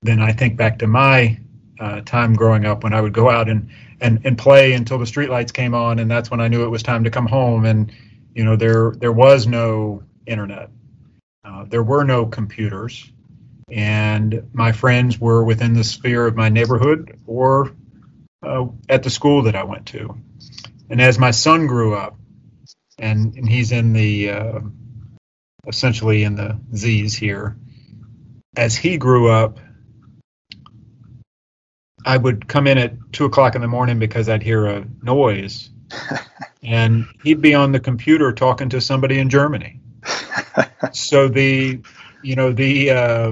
then 0.02 0.20
I 0.20 0.32
think 0.32 0.58
back 0.58 0.80
to 0.80 0.88
my 0.88 1.40
uh, 1.80 2.02
time 2.02 2.34
growing 2.34 2.66
up 2.66 2.84
when 2.84 2.94
I 2.94 3.02
would 3.02 3.14
go 3.14 3.30
out 3.30 3.50
and, 3.50 3.70
and, 4.02 4.22
and 4.26 4.38
play 4.38 4.74
until 4.74 4.98
the 4.98 5.06
streetlights 5.06 5.54
came 5.54 5.74
on, 5.74 6.00
and 6.00 6.10
that's 6.10 6.32
when 6.32 6.40
I 6.40 6.48
knew 6.48 6.64
it 6.64 6.70
was 6.70 6.84
time 6.84 7.04
to 7.04 7.12
come 7.12 7.28
home. 7.28 7.66
And 7.66 7.92
you 8.34 8.44
know 8.44 8.56
there 8.56 8.92
there 8.98 9.12
was 9.12 9.48
no 9.48 10.04
internet, 10.26 10.70
uh, 11.44 11.66
there 11.68 11.84
were 11.84 12.04
no 12.04 12.26
computers, 12.26 13.12
and 13.70 14.50
my 14.54 14.72
friends 14.72 15.20
were 15.20 15.44
within 15.44 15.74
the 15.74 15.84
sphere 15.84 16.28
of 16.28 16.36
my 16.36 16.50
neighborhood 16.50 17.20
or 17.26 17.74
uh, 18.44 18.66
at 18.90 19.04
the 19.04 19.10
school 19.10 19.44
that 19.44 19.56
I 19.56 19.64
went 19.64 19.88
to. 19.88 20.18
And 20.90 21.02
as 21.02 21.18
my 21.18 21.32
son 21.32 21.68
grew 21.68 21.96
up, 21.96 22.18
and, 22.98 23.36
and 23.36 23.50
he's 23.50 23.72
in 23.72 23.94
the 23.94 24.30
uh, 24.30 24.60
essentially 25.68 26.24
in 26.24 26.36
the 26.36 26.60
Z's 26.76 27.16
here. 27.16 27.58
As 28.56 28.76
he 28.76 28.98
grew 28.98 29.30
up, 29.30 29.60
I 32.06 32.18
would 32.18 32.48
come 32.48 32.68
in 32.68 32.78
at 32.78 32.94
two 33.12 33.26
o'clock 33.26 33.56
in 33.56 33.62
the 33.62 33.68
morning 33.68 34.00
because 34.00 34.30
I'd 34.30 34.44
hear 34.44 34.68
a 34.68 34.86
noise, 35.02 35.72
and 36.64 37.06
he'd 37.24 37.42
be 37.42 37.54
on 37.54 37.72
the 37.72 37.80
computer 37.80 38.32
talking 38.32 38.70
to 38.70 38.80
somebody 38.80 39.18
in 39.20 39.30
Germany. 39.30 39.80
so 40.92 41.28
the, 41.28 41.82
you 42.22 42.36
know, 42.36 42.54
the 42.54 42.92
uh, 42.92 43.32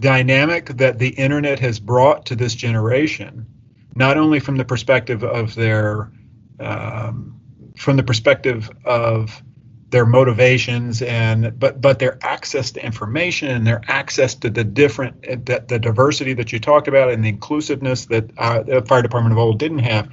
dynamic 0.00 0.66
that 0.76 0.98
the 0.98 1.10
internet 1.10 1.60
has 1.60 1.78
brought 1.78 2.26
to 2.26 2.36
this 2.36 2.54
generation, 2.54 3.46
not 3.94 4.16
only 4.16 4.40
from 4.40 4.56
the 4.56 4.64
perspective 4.64 5.22
of 5.22 5.54
their 5.54 6.10
um, 6.58 7.40
from 7.76 7.96
the 7.96 8.02
perspective 8.02 8.70
of 8.84 9.42
their 9.90 10.06
motivations 10.06 11.02
and 11.02 11.58
but 11.58 11.80
but 11.80 11.98
their 11.98 12.18
access 12.22 12.70
to 12.72 12.84
information 12.84 13.48
and 13.48 13.66
their 13.66 13.82
access 13.88 14.34
to 14.36 14.48
the 14.48 14.64
different 14.64 15.20
the, 15.22 15.64
the 15.66 15.78
diversity 15.78 16.32
that 16.34 16.52
you 16.52 16.60
talked 16.60 16.88
about 16.88 17.10
and 17.10 17.24
the 17.24 17.28
inclusiveness 17.28 18.06
that 18.06 18.30
uh, 18.38 18.62
the 18.62 18.82
fire 18.82 19.02
department 19.02 19.32
of 19.32 19.38
old 19.38 19.58
didn't 19.58 19.80
have. 19.80 20.08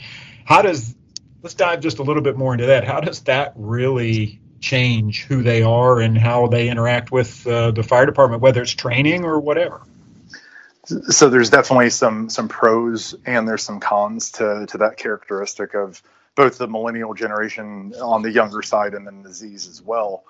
How 0.46 0.62
does 0.62 0.96
let's 1.44 1.54
dive 1.54 1.80
just 1.80 2.00
a 2.00 2.04
little 2.04 2.24
bit 2.24 2.38
more 2.38 2.54
into 2.54 2.66
that. 2.66 2.84
How 2.84 3.00
does 3.00 3.22
that 3.22 3.54
really 3.56 4.40
change 4.60 5.24
who 5.26 5.44
they 5.44 5.62
are 5.62 6.00
and 6.00 6.18
how 6.18 6.48
they 6.48 6.70
interact 6.70 7.12
with 7.12 7.46
uh, 7.46 7.72
the 7.72 7.84
fire 7.84 8.08
department 8.08 8.42
whether 8.42 8.62
it's 8.62 8.72
training 8.72 9.24
or 9.24 9.40
whatever? 9.40 9.82
So 10.86 11.30
there's 11.30 11.50
definitely 11.50 11.92
some 11.92 12.30
some 12.30 12.48
pros 12.48 13.14
and 13.26 13.48
there's 13.48 13.64
some 13.64 13.80
cons 13.80 14.32
to 14.34 14.66
to 14.70 14.78
that 14.80 14.98
characteristic 14.98 15.76
of 15.76 16.02
both 16.38 16.60
the 16.60 16.68
millennial 16.68 17.16
generation 17.16 17.94
on 18.00 18.22
the 18.22 18.32
younger 18.32 18.62
side 18.62 18.94
and 18.94 19.06
then 19.08 19.24
the 19.24 19.34
Z's 19.34 19.68
as 19.68 19.82
well. 19.82 20.24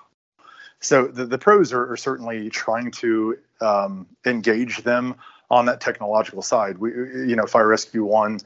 So 0.80 1.06
the, 1.06 1.26
the 1.26 1.38
pros 1.38 1.72
are, 1.72 1.92
are 1.92 1.96
certainly 1.98 2.48
trying 2.48 2.90
to 2.92 3.36
um, 3.60 4.06
engage 4.24 4.78
them 4.78 5.16
on 5.50 5.66
that 5.66 5.82
technological 5.82 6.40
side. 6.40 6.78
We, 6.78 6.90
you 6.92 7.36
know, 7.36 7.46
Fire 7.46 7.68
Rescue 7.68 8.04
One 8.04 8.38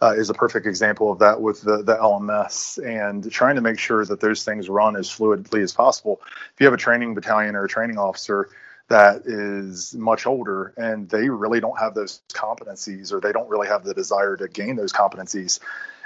uh, 0.00 0.14
is 0.16 0.30
a 0.30 0.34
perfect 0.34 0.66
example 0.66 1.12
of 1.12 1.18
that 1.18 1.42
with 1.42 1.60
the, 1.60 1.82
the 1.82 1.96
LMS 1.96 2.78
and 2.82 3.30
trying 3.30 3.56
to 3.56 3.60
make 3.60 3.78
sure 3.78 4.04
that 4.06 4.20
those 4.20 4.42
things 4.42 4.70
run 4.70 4.96
as 4.96 5.08
fluidly 5.08 5.62
as 5.62 5.74
possible. 5.74 6.22
If 6.24 6.60
you 6.60 6.66
have 6.66 6.74
a 6.74 6.78
training 6.78 7.14
battalion 7.14 7.54
or 7.54 7.64
a 7.64 7.68
training 7.68 7.98
officer 7.98 8.48
that 8.88 9.22
is 9.26 9.94
much 9.94 10.26
older 10.26 10.72
and 10.78 11.08
they 11.10 11.28
really 11.28 11.60
don't 11.60 11.78
have 11.78 11.94
those 11.94 12.22
competencies 12.32 13.12
or 13.12 13.20
they 13.20 13.30
don't 13.30 13.48
really 13.48 13.68
have 13.68 13.84
the 13.84 13.92
desire 13.92 14.38
to 14.38 14.48
gain 14.48 14.76
those 14.76 14.92
competencies, 14.92 15.60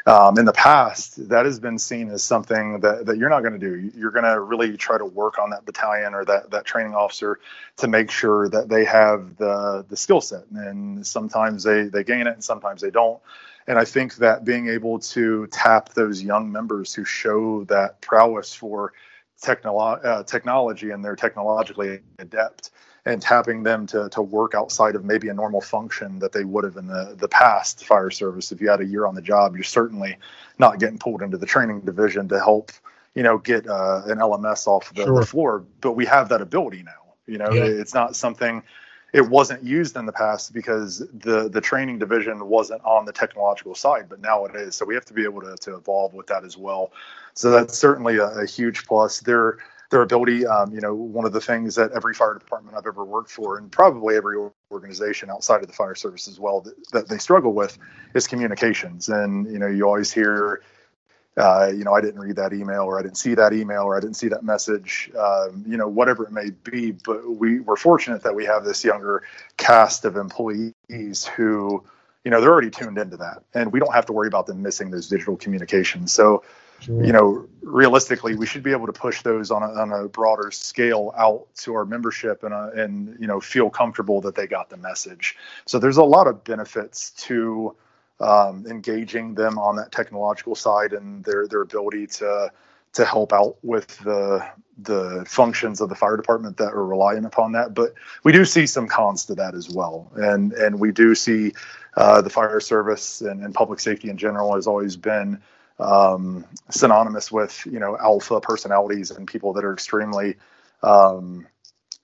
um, 0.06 0.38
in 0.38 0.44
the 0.44 0.52
past, 0.52 1.28
that 1.30 1.46
has 1.46 1.58
been 1.58 1.78
seen 1.78 2.11
as 2.11 2.23
something 2.23 2.80
that, 2.80 3.06
that 3.06 3.16
you're 3.16 3.30
not 3.30 3.40
going 3.40 3.58
to 3.58 3.58
do. 3.58 3.90
You're 3.96 4.11
going 4.11 4.25
to 4.25 4.38
really 4.40 4.76
try 4.76 4.99
to 4.99 5.04
work 5.04 5.38
on 5.38 5.50
that 5.50 5.64
battalion 5.64 6.12
or 6.14 6.25
that, 6.26 6.50
that 6.50 6.66
training 6.66 6.94
officer 6.94 7.40
to 7.78 7.88
make 7.88 8.11
sure 8.11 8.49
that 8.50 8.68
they 8.68 8.84
have 8.84 9.37
the, 9.37 9.84
the 9.88 9.96
skill 9.96 10.20
set. 10.20 10.44
And 10.50 11.06
sometimes 11.06 11.62
they, 11.62 11.84
they 11.84 12.04
gain 12.04 12.26
it 12.26 12.34
and 12.34 12.44
sometimes 12.44 12.82
they 12.82 12.90
don't. 12.90 13.20
And 13.66 13.78
I 13.78 13.87
think 13.87 14.16
that 14.16 14.44
being 14.44 14.68
able 14.68 14.99
to 14.99 15.46
tap 15.46 15.94
those 15.94 16.23
young 16.23 16.52
members 16.52 16.92
who 16.92 17.06
show 17.06 17.64
that 17.64 18.02
prowess 18.02 18.52
for 18.52 18.92
technolo- 19.42 20.04
uh, 20.04 20.23
technology 20.25 20.90
and 20.90 21.02
they're 21.02 21.16
technologically 21.16 22.00
adept 22.18 22.70
and 23.06 23.20
tapping 23.20 23.62
them 23.62 23.87
to, 23.87 24.08
to 24.11 24.23
work 24.23 24.54
outside 24.54 24.94
of 24.94 25.04
maybe 25.04 25.28
a 25.28 25.34
normal 25.34 25.61
function 25.61 26.18
that 26.20 26.32
they 26.32 26.44
would 26.44 26.64
have 26.64 26.76
in 26.76 26.87
the, 26.87 27.14
the 27.18 27.28
past 27.28 27.84
fire 27.84 28.11
service. 28.11 28.50
If 28.50 28.61
you 28.61 28.70
had 28.70 28.80
a 28.80 28.87
year 28.87 29.06
on 29.06 29.14
the 29.14 29.23
job, 29.23 29.54
you're 29.54 29.62
certainly 29.62 30.16
not 30.58 30.78
getting 30.78 30.99
pulled 30.99 31.20
into 31.20 31.37
the 31.37 31.46
training 31.46 31.80
division 31.80 32.28
to 32.28 32.38
help, 32.38 32.73
you 33.14 33.23
know, 33.23 33.37
get 33.37 33.68
uh, 33.68 34.02
an 34.06 34.18
LMS 34.18 34.66
off 34.66 34.92
the, 34.94 35.04
sure. 35.04 35.20
the, 35.20 35.26
floor. 35.26 35.64
But 35.80 35.92
we 35.92 36.06
have 36.06 36.30
that 36.30 36.40
ability 36.40 36.82
now. 36.82 36.92
You 37.26 37.38
know, 37.38 37.50
yeah. 37.50 37.64
it's 37.64 37.94
not 37.94 38.16
something. 38.16 38.62
It 39.12 39.28
wasn't 39.28 39.62
used 39.62 39.96
in 39.96 40.06
the 40.06 40.12
past 40.12 40.52
because 40.52 40.99
the 40.99 41.49
the 41.49 41.61
training 41.61 41.99
division 41.99 42.46
wasn't 42.49 42.84
on 42.84 43.06
the 43.06 43.12
technological 43.12 43.75
side, 43.75 44.08
but 44.08 44.20
now 44.20 44.44
it 44.44 44.54
is. 44.56 44.76
So 44.76 44.84
we 44.84 44.94
have 44.94 45.04
to 45.06 45.14
be 45.14 45.25
able 45.25 45.40
to, 45.42 45.56
to 45.56 45.76
evolve 45.76 46.12
with 46.12 46.26
that 46.26 46.44
as 46.44 46.58
well. 46.58 46.92
So 47.32 47.50
that's 47.50 47.78
certainly 47.78 48.18
a, 48.18 48.26
a 48.26 48.46
huge 48.46 48.87
plus. 48.87 49.20
There 49.20 49.58
their 49.91 50.03
ability. 50.03 50.47
Um, 50.47 50.73
you 50.73 50.81
know, 50.81 50.95
one 50.95 51.25
of 51.25 51.33
the 51.33 51.41
things 51.41 51.75
that 51.76 51.93
every 51.93 52.14
fire 52.14 52.35
department 52.35 52.76
I've 52.76 52.87
ever 52.87 53.05
worked 53.05 53.31
for, 53.31 53.59
and 53.59 53.71
probably 53.71 54.17
every 54.17 54.37
organization 54.71 55.31
outside 55.31 55.61
of 55.61 55.67
the 55.67 55.73
fire 55.73 55.95
service 55.95 56.29
as 56.29 56.41
well, 56.41 56.61
that, 56.62 56.91
that 56.93 57.09
they 57.09 57.19
struggle 57.19 57.53
with 57.53 57.79
is 58.14 58.26
communications. 58.26 59.09
And 59.09 59.50
you 59.50 59.59
know, 59.59 59.67
you 59.67 59.87
always 59.87 60.12
hear, 60.12 60.62
uh, 61.37 61.71
you 61.75 61.85
know, 61.85 61.93
I 61.93 62.00
didn't 62.00 62.21
read 62.21 62.37
that 62.37 62.53
email, 62.53 62.83
or 62.83 62.99
I 62.99 63.03
didn't 63.03 63.19
see 63.19 63.35
that 63.35 63.53
email, 63.53 63.83
or 63.83 63.97
I 63.97 64.00
didn't 64.00 64.17
see 64.17 64.29
that 64.29 64.45
message. 64.45 65.11
Um, 65.19 65.64
you 65.67 65.76
know, 65.76 65.88
whatever 65.88 66.25
it 66.25 66.33
may 66.33 66.50
be. 66.50 66.93
But 66.93 67.29
we 67.29 67.61
we're 67.61 67.76
fortunate 67.76 68.23
that 68.23 68.35
we 68.35 68.45
have 68.45 68.64
this 68.64 68.85
younger 68.85 69.23
cast 69.57 70.05
of 70.05 70.17
employees 70.17 71.26
who 71.37 71.85
you 72.25 72.31
know 72.31 72.41
they're 72.41 72.50
already 72.50 72.71
tuned 72.71 72.99
into 72.99 73.17
that 73.19 73.43
and 73.53 73.73
we 73.73 73.79
don't 73.79 73.93
have 73.93 74.07
to 74.07 74.12
worry 74.12 74.29
about 74.29 74.47
them 74.47 74.62
missing 74.62 74.91
those 74.91 75.09
digital 75.09 75.37
communications 75.37 76.12
so 76.12 76.43
Sure. 76.85 77.03
You 77.03 77.12
know, 77.12 77.49
realistically, 77.62 78.35
we 78.35 78.45
should 78.45 78.62
be 78.62 78.73
able 78.73 78.87
to 78.87 78.93
push 78.93 79.23
those 79.23 79.50
on 79.50 79.62
a, 79.62 79.73
on 79.73 79.91
a 79.91 80.07
broader 80.07 80.50
scale 80.50 81.14
out 81.17 81.47
to 81.57 81.75
our 81.75 81.87
membership 81.87 82.43
and, 82.43 82.53
uh, 82.53 82.71
and, 82.75 83.17
you 83.19 83.26
know, 83.26 83.41
feel 83.41 83.71
comfortable 83.71 84.21
that 84.21 84.35
they 84.35 84.47
got 84.47 84.69
the 84.69 84.76
message. 84.76 85.37
So 85.64 85.79
there's 85.79 85.97
a 85.97 86.05
lot 86.05 86.26
of 86.26 86.45
benefits 86.45 87.11
to 87.29 87.75
um, 88.21 88.67
engaging 88.67 89.35
them 89.35 89.59
on 89.59 89.76
that 89.76 89.93
technological 89.93 90.55
side 90.55 90.93
and 90.93 91.25
their, 91.25 91.49
their 91.49 91.62
ability 91.62 92.07
to, 92.19 92.53
to 92.93 93.05
help 93.05 93.33
out 93.33 93.57
with 93.62 93.99
the 93.99 94.47
the 94.79 95.25
functions 95.26 95.81
of 95.81 95.88
the 95.88 95.95
fire 95.95 96.17
department 96.17 96.57
that 96.57 96.73
are 96.73 96.85
relying 96.85 97.25
upon 97.25 97.53
that. 97.53 97.75
But 97.75 97.95
we 98.25 98.33
do 98.33 98.45
see 98.45 98.67
some 98.67 98.88
cons 98.88 99.25
to 99.26 99.35
that 99.37 99.55
as 99.55 99.71
well, 99.71 100.11
and 100.17 100.53
and 100.53 100.79
we 100.79 100.93
do 100.93 101.14
see 101.14 101.53
uh, 101.97 102.23
the 102.23 102.31
fire 102.31 102.61
service 102.61 103.21
and, 103.21 103.43
and 103.43 103.55
public 103.55 103.81
safety 103.81 104.11
in 104.11 104.17
general 104.17 104.55
has 104.55 104.67
always 104.67 104.97
been 104.97 105.41
um, 105.78 106.45
synonymous 106.71 107.33
with 107.33 107.66
you 107.66 107.78
know 107.78 107.97
alpha 107.99 108.40
personalities 108.40 109.11
and 109.11 109.26
people 109.26 109.52
that 109.54 109.64
are 109.64 109.73
extremely 109.73 110.37
um, 110.83 111.47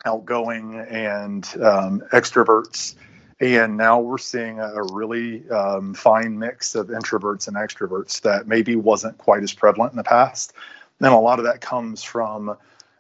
outgoing 0.05 0.75
and 0.89 1.45
um, 1.62 2.03
extroverts. 2.12 2.95
And 3.41 3.79
now 3.79 4.00
we're 4.00 4.19
seeing 4.19 4.59
a, 4.59 4.83
really 4.93 5.49
um, 5.49 5.95
fine 5.95 6.39
mix 6.39 6.75
of 6.75 6.89
introverts 6.89 7.49
and 7.49 7.57
extroverts 7.57 8.21
that 8.21 8.47
maybe 8.47 8.77
wasn't 8.77 9.17
quite 9.17 9.43
as 9.43 9.55
prevalent 9.55 9.95
in 9.95 9.97
the 9.97 10.05
past. 10.05 10.53
And 11.00 11.09
a 11.09 11.17
lot 11.17 11.39
of 11.39 11.47
that 11.47 11.62
comes 11.62 12.03
from 12.03 12.55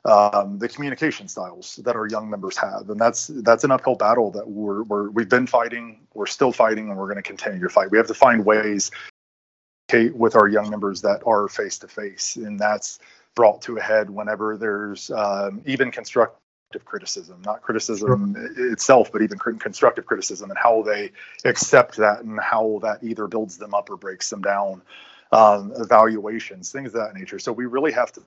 um, 0.06 0.58
the 0.58 0.66
communication 0.66 1.28
styles 1.28 1.76
that 1.84 1.94
our 1.94 2.06
young 2.06 2.30
members 2.30 2.56
have, 2.56 2.88
and 2.88 2.98
that's 2.98 3.26
that's 3.26 3.64
an 3.64 3.70
uphill 3.70 3.96
battle 3.96 4.30
that 4.30 4.48
we're, 4.48 4.82
we're 4.84 5.10
we've 5.10 5.28
been 5.28 5.46
fighting, 5.46 6.00
we're 6.14 6.24
still 6.24 6.52
fighting, 6.52 6.88
and 6.88 6.96
we're 6.96 7.04
going 7.04 7.16
to 7.16 7.22
continue 7.22 7.60
to 7.60 7.68
fight. 7.68 7.90
We 7.90 7.98
have 7.98 8.06
to 8.06 8.14
find 8.14 8.46
ways 8.46 8.90
with 10.14 10.36
our 10.36 10.48
young 10.48 10.70
members 10.70 11.02
that 11.02 11.22
are 11.26 11.48
face 11.48 11.78
to 11.78 11.88
face, 11.88 12.36
and 12.36 12.58
that's 12.58 12.98
brought 13.34 13.62
to 13.62 13.76
a 13.76 13.80
head 13.80 14.10
whenever 14.10 14.56
there's 14.56 15.10
um, 15.10 15.62
even 15.66 15.90
constructive 15.90 16.84
criticism, 16.84 17.40
not 17.44 17.62
criticism 17.62 18.34
sure. 18.34 18.72
itself, 18.72 19.10
but 19.12 19.22
even 19.22 19.38
constructive 19.38 20.06
criticism, 20.06 20.50
and 20.50 20.58
how 20.58 20.82
they 20.82 21.12
accept 21.44 21.96
that 21.96 22.22
and 22.22 22.38
how 22.40 22.78
that 22.82 23.02
either 23.02 23.26
builds 23.26 23.56
them 23.58 23.74
up 23.74 23.90
or 23.90 23.96
breaks 23.96 24.30
them 24.30 24.42
down. 24.42 24.82
Um, 25.32 25.72
evaluations, 25.76 26.72
things 26.72 26.88
of 26.88 26.94
that 26.94 27.14
nature. 27.14 27.38
So 27.38 27.52
we 27.52 27.66
really 27.66 27.92
have 27.92 28.10
to 28.14 28.22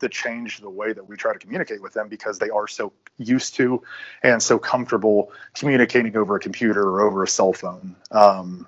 to 0.00 0.08
change 0.08 0.60
the 0.60 0.70
way 0.70 0.92
that 0.92 1.06
we 1.06 1.16
try 1.16 1.32
to 1.32 1.38
communicate 1.38 1.82
with 1.82 1.92
them 1.92 2.08
because 2.08 2.38
they 2.38 2.48
are 2.48 2.66
so 2.66 2.92
used 3.18 3.54
to 3.56 3.82
and 4.22 4.42
so 4.42 4.58
comfortable 4.58 5.30
communicating 5.54 6.16
over 6.16 6.36
a 6.36 6.40
computer 6.40 6.82
or 6.82 7.02
over 7.02 7.22
a 7.22 7.28
cell 7.28 7.52
phone. 7.52 7.94
Um, 8.10 8.66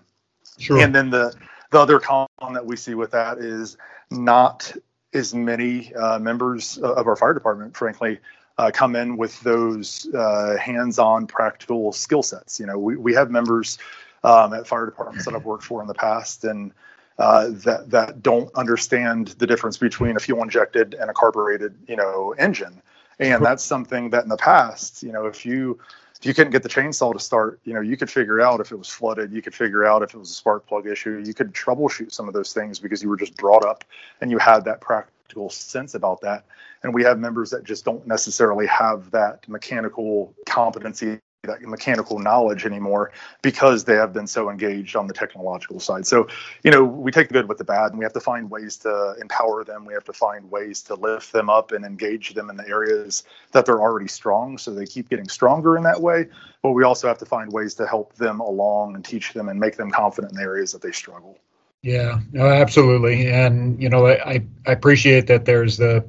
sure. 0.58 0.78
And 0.78 0.94
then 0.94 1.08
the 1.08 1.34
the 1.70 1.78
other 1.78 2.00
con 2.00 2.26
that 2.52 2.66
we 2.66 2.76
see 2.76 2.94
with 2.94 3.12
that 3.12 3.38
is 3.38 3.76
not 4.10 4.72
as 5.12 5.34
many 5.34 5.94
uh, 5.94 6.18
members 6.18 6.78
of 6.78 7.06
our 7.06 7.16
fire 7.16 7.34
department, 7.34 7.76
frankly, 7.76 8.18
uh, 8.58 8.70
come 8.72 8.94
in 8.94 9.16
with 9.16 9.40
those 9.40 10.06
uh, 10.14 10.56
hands-on 10.56 11.26
practical 11.26 11.92
skill 11.92 12.22
sets. 12.22 12.60
You 12.60 12.66
know, 12.66 12.78
we, 12.78 12.96
we 12.96 13.14
have 13.14 13.30
members 13.30 13.78
um, 14.22 14.52
at 14.52 14.66
fire 14.66 14.86
departments 14.86 15.24
that 15.24 15.34
I've 15.34 15.44
worked 15.44 15.64
for 15.64 15.80
in 15.80 15.88
the 15.88 15.94
past 15.94 16.44
and 16.44 16.72
uh, 17.18 17.50
that 17.50 17.90
that 17.90 18.22
don't 18.22 18.52
understand 18.54 19.28
the 19.38 19.46
difference 19.46 19.76
between 19.76 20.16
a 20.16 20.20
fuel 20.20 20.42
injected 20.42 20.94
and 20.94 21.10
a 21.10 21.12
carbureted, 21.12 21.74
you 21.86 21.96
know, 21.96 22.34
engine. 22.38 22.80
And 23.18 23.44
that's 23.44 23.62
something 23.62 24.10
that 24.10 24.22
in 24.22 24.30
the 24.30 24.38
past, 24.38 25.02
you 25.02 25.12
know, 25.12 25.26
if 25.26 25.44
you 25.44 25.78
if 26.20 26.26
you 26.26 26.34
couldn't 26.34 26.52
get 26.52 26.62
the 26.62 26.68
chainsaw 26.68 27.14
to 27.14 27.18
start, 27.18 27.60
you 27.64 27.72
know, 27.72 27.80
you 27.80 27.96
could 27.96 28.10
figure 28.10 28.42
out 28.42 28.60
if 28.60 28.72
it 28.72 28.76
was 28.76 28.90
flooded, 28.90 29.32
you 29.32 29.40
could 29.40 29.54
figure 29.54 29.86
out 29.86 30.02
if 30.02 30.12
it 30.12 30.18
was 30.18 30.30
a 30.30 30.34
spark 30.34 30.66
plug 30.66 30.86
issue, 30.86 31.22
you 31.24 31.32
could 31.32 31.54
troubleshoot 31.54 32.12
some 32.12 32.28
of 32.28 32.34
those 32.34 32.52
things 32.52 32.78
because 32.78 33.02
you 33.02 33.08
were 33.08 33.16
just 33.16 33.34
brought 33.38 33.64
up 33.64 33.84
and 34.20 34.30
you 34.30 34.36
had 34.36 34.66
that 34.66 34.82
practical 34.82 35.48
sense 35.48 35.94
about 35.94 36.20
that. 36.20 36.44
And 36.82 36.92
we 36.92 37.02
have 37.04 37.18
members 37.18 37.48
that 37.50 37.64
just 37.64 37.86
don't 37.86 38.06
necessarily 38.06 38.66
have 38.66 39.10
that 39.12 39.48
mechanical 39.48 40.34
competency 40.44 41.20
that 41.42 41.62
mechanical 41.62 42.18
knowledge 42.18 42.66
anymore 42.66 43.12
because 43.40 43.84
they 43.84 43.94
have 43.94 44.12
been 44.12 44.26
so 44.26 44.50
engaged 44.50 44.94
on 44.94 45.06
the 45.06 45.14
technological 45.14 45.80
side. 45.80 46.06
So, 46.06 46.28
you 46.62 46.70
know, 46.70 46.84
we 46.84 47.10
take 47.10 47.28
the 47.28 47.32
good 47.32 47.48
with 47.48 47.56
the 47.56 47.64
bad 47.64 47.92
and 47.92 47.98
we 47.98 48.04
have 48.04 48.12
to 48.12 48.20
find 48.20 48.50
ways 48.50 48.76
to 48.78 49.14
empower 49.20 49.64
them. 49.64 49.86
We 49.86 49.94
have 49.94 50.04
to 50.04 50.12
find 50.12 50.50
ways 50.50 50.82
to 50.82 50.94
lift 50.94 51.32
them 51.32 51.48
up 51.48 51.72
and 51.72 51.84
engage 51.84 52.34
them 52.34 52.50
in 52.50 52.56
the 52.56 52.68
areas 52.68 53.24
that 53.52 53.64
they're 53.64 53.80
already 53.80 54.08
strong 54.08 54.58
so 54.58 54.74
they 54.74 54.84
keep 54.84 55.08
getting 55.08 55.28
stronger 55.28 55.78
in 55.78 55.82
that 55.84 56.00
way. 56.00 56.26
But 56.62 56.72
we 56.72 56.84
also 56.84 57.08
have 57.08 57.18
to 57.18 57.26
find 57.26 57.50
ways 57.50 57.72
to 57.74 57.86
help 57.86 58.14
them 58.16 58.40
along 58.40 58.94
and 58.94 59.02
teach 59.02 59.32
them 59.32 59.48
and 59.48 59.58
make 59.58 59.76
them 59.76 59.90
confident 59.90 60.32
in 60.32 60.36
the 60.36 60.42
areas 60.42 60.72
that 60.72 60.82
they 60.82 60.92
struggle. 60.92 61.38
Yeah, 61.82 62.20
no, 62.32 62.46
absolutely. 62.46 63.30
And, 63.30 63.82
you 63.82 63.88
know, 63.88 64.06
I, 64.06 64.44
I 64.66 64.72
appreciate 64.72 65.26
that 65.28 65.46
there's 65.46 65.78
the, 65.78 66.04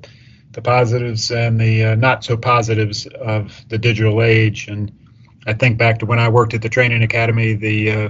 the 0.52 0.62
positives 0.62 1.32
and 1.32 1.58
the 1.58 1.86
uh, 1.86 1.96
not 1.96 2.26
so 2.26 2.36
positives 2.36 3.08
of 3.08 3.64
the 3.70 3.78
digital 3.78 4.22
age. 4.22 4.68
And, 4.68 4.92
I 5.48 5.54
think 5.54 5.78
back 5.78 6.00
to 6.00 6.06
when 6.06 6.20
I 6.20 6.30
worked 6.30 6.54
at 6.54 6.62
the 6.62 6.70
training 6.70 7.04
academy, 7.04 7.54
the 7.54 7.92
uh, 7.92 8.10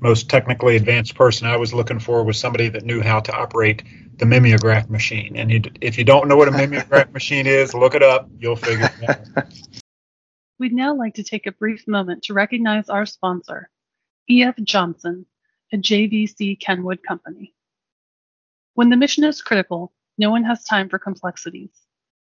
most 0.00 0.28
technically 0.28 0.76
advanced 0.76 1.14
person 1.14 1.46
I 1.46 1.56
was 1.56 1.72
looking 1.72 1.98
for 1.98 2.22
was 2.22 2.38
somebody 2.38 2.68
that 2.68 2.84
knew 2.84 3.00
how 3.00 3.20
to 3.20 3.32
operate 3.32 3.82
the 4.18 4.26
mimeograph 4.26 4.88
machine. 4.90 5.36
And 5.36 5.50
you, 5.50 5.62
if 5.80 5.96
you 5.96 6.04
don't 6.04 6.28
know 6.28 6.36
what 6.36 6.48
a 6.48 6.50
mimeograph 6.50 7.10
machine 7.12 7.46
is, 7.46 7.74
look 7.74 7.94
it 7.94 8.02
up. 8.02 8.28
You'll 8.38 8.56
figure 8.56 8.90
it 9.00 9.08
out. 9.36 9.46
We'd 10.58 10.72
now 10.72 10.94
like 10.94 11.14
to 11.14 11.22
take 11.22 11.46
a 11.46 11.52
brief 11.52 11.86
moment 11.86 12.24
to 12.24 12.34
recognize 12.34 12.88
our 12.88 13.04
sponsor, 13.04 13.70
E.F. 14.30 14.56
Johnson, 14.62 15.26
a 15.72 15.76
JVC 15.76 16.58
Kenwood 16.60 17.02
company. 17.02 17.54
When 18.74 18.90
the 18.90 18.96
mission 18.96 19.24
is 19.24 19.42
critical, 19.42 19.92
no 20.18 20.30
one 20.30 20.44
has 20.44 20.64
time 20.64 20.88
for 20.88 20.98
complexities. 20.98 21.70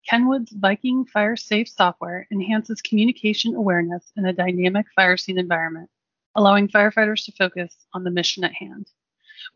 Kenwood's 0.08 0.52
Viking 0.52 1.04
Fire 1.04 1.36
Safe 1.36 1.68
software 1.68 2.26
enhances 2.32 2.80
communication 2.80 3.54
awareness 3.54 4.10
in 4.16 4.24
a 4.26 4.32
dynamic 4.32 4.86
fire 4.96 5.16
scene 5.16 5.38
environment, 5.38 5.88
allowing 6.34 6.66
firefighters 6.68 7.24
to 7.26 7.32
focus 7.32 7.76
on 7.92 8.04
the 8.04 8.10
mission 8.10 8.42
at 8.42 8.54
hand. 8.54 8.90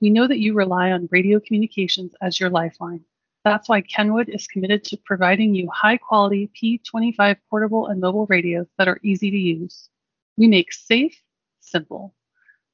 We 0.01 0.11
know 0.11 0.29
that 0.29 0.41
you 0.41 0.55
rely 0.55 0.93
on 0.93 1.09
radio 1.11 1.41
communications 1.41 2.15
as 2.21 2.39
your 2.39 2.51
lifeline. 2.51 3.05
That's 3.45 3.69
why 3.69 3.81
Kenwood 3.81 4.29
is 4.29 4.47
committed 4.47 4.85
to 4.85 4.97
providing 4.99 5.53
you 5.55 5.69
high 5.71 5.97
quality 5.97 6.51
P25 6.55 7.37
portable 7.51 7.87
and 7.87 8.01
mobile 8.01 8.27
radios 8.27 8.67
that 8.79 8.89
are 8.89 9.01
easy 9.03 9.31
to 9.31 9.37
use. 9.37 9.89
We 10.37 10.47
make 10.47 10.73
safe 10.73 11.21
simple. 11.61 12.15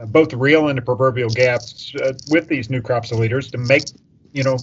uh, 0.00 0.06
both 0.06 0.30
the 0.30 0.38
real 0.38 0.68
and 0.68 0.78
the 0.78 0.82
proverbial 0.82 1.28
gaps 1.28 1.94
uh, 1.96 2.14
with 2.30 2.48
these 2.48 2.70
new 2.70 2.80
crops 2.80 3.12
of 3.12 3.18
leaders 3.18 3.50
to 3.50 3.58
make 3.58 3.84
you 4.32 4.42
know 4.42 4.56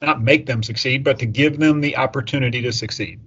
not 0.00 0.22
make 0.22 0.46
them 0.46 0.62
succeed 0.62 1.04
but 1.04 1.18
to 1.18 1.26
give 1.26 1.58
them 1.58 1.82
the 1.82 1.94
opportunity 1.98 2.62
to 2.62 2.72
succeed? 2.72 3.20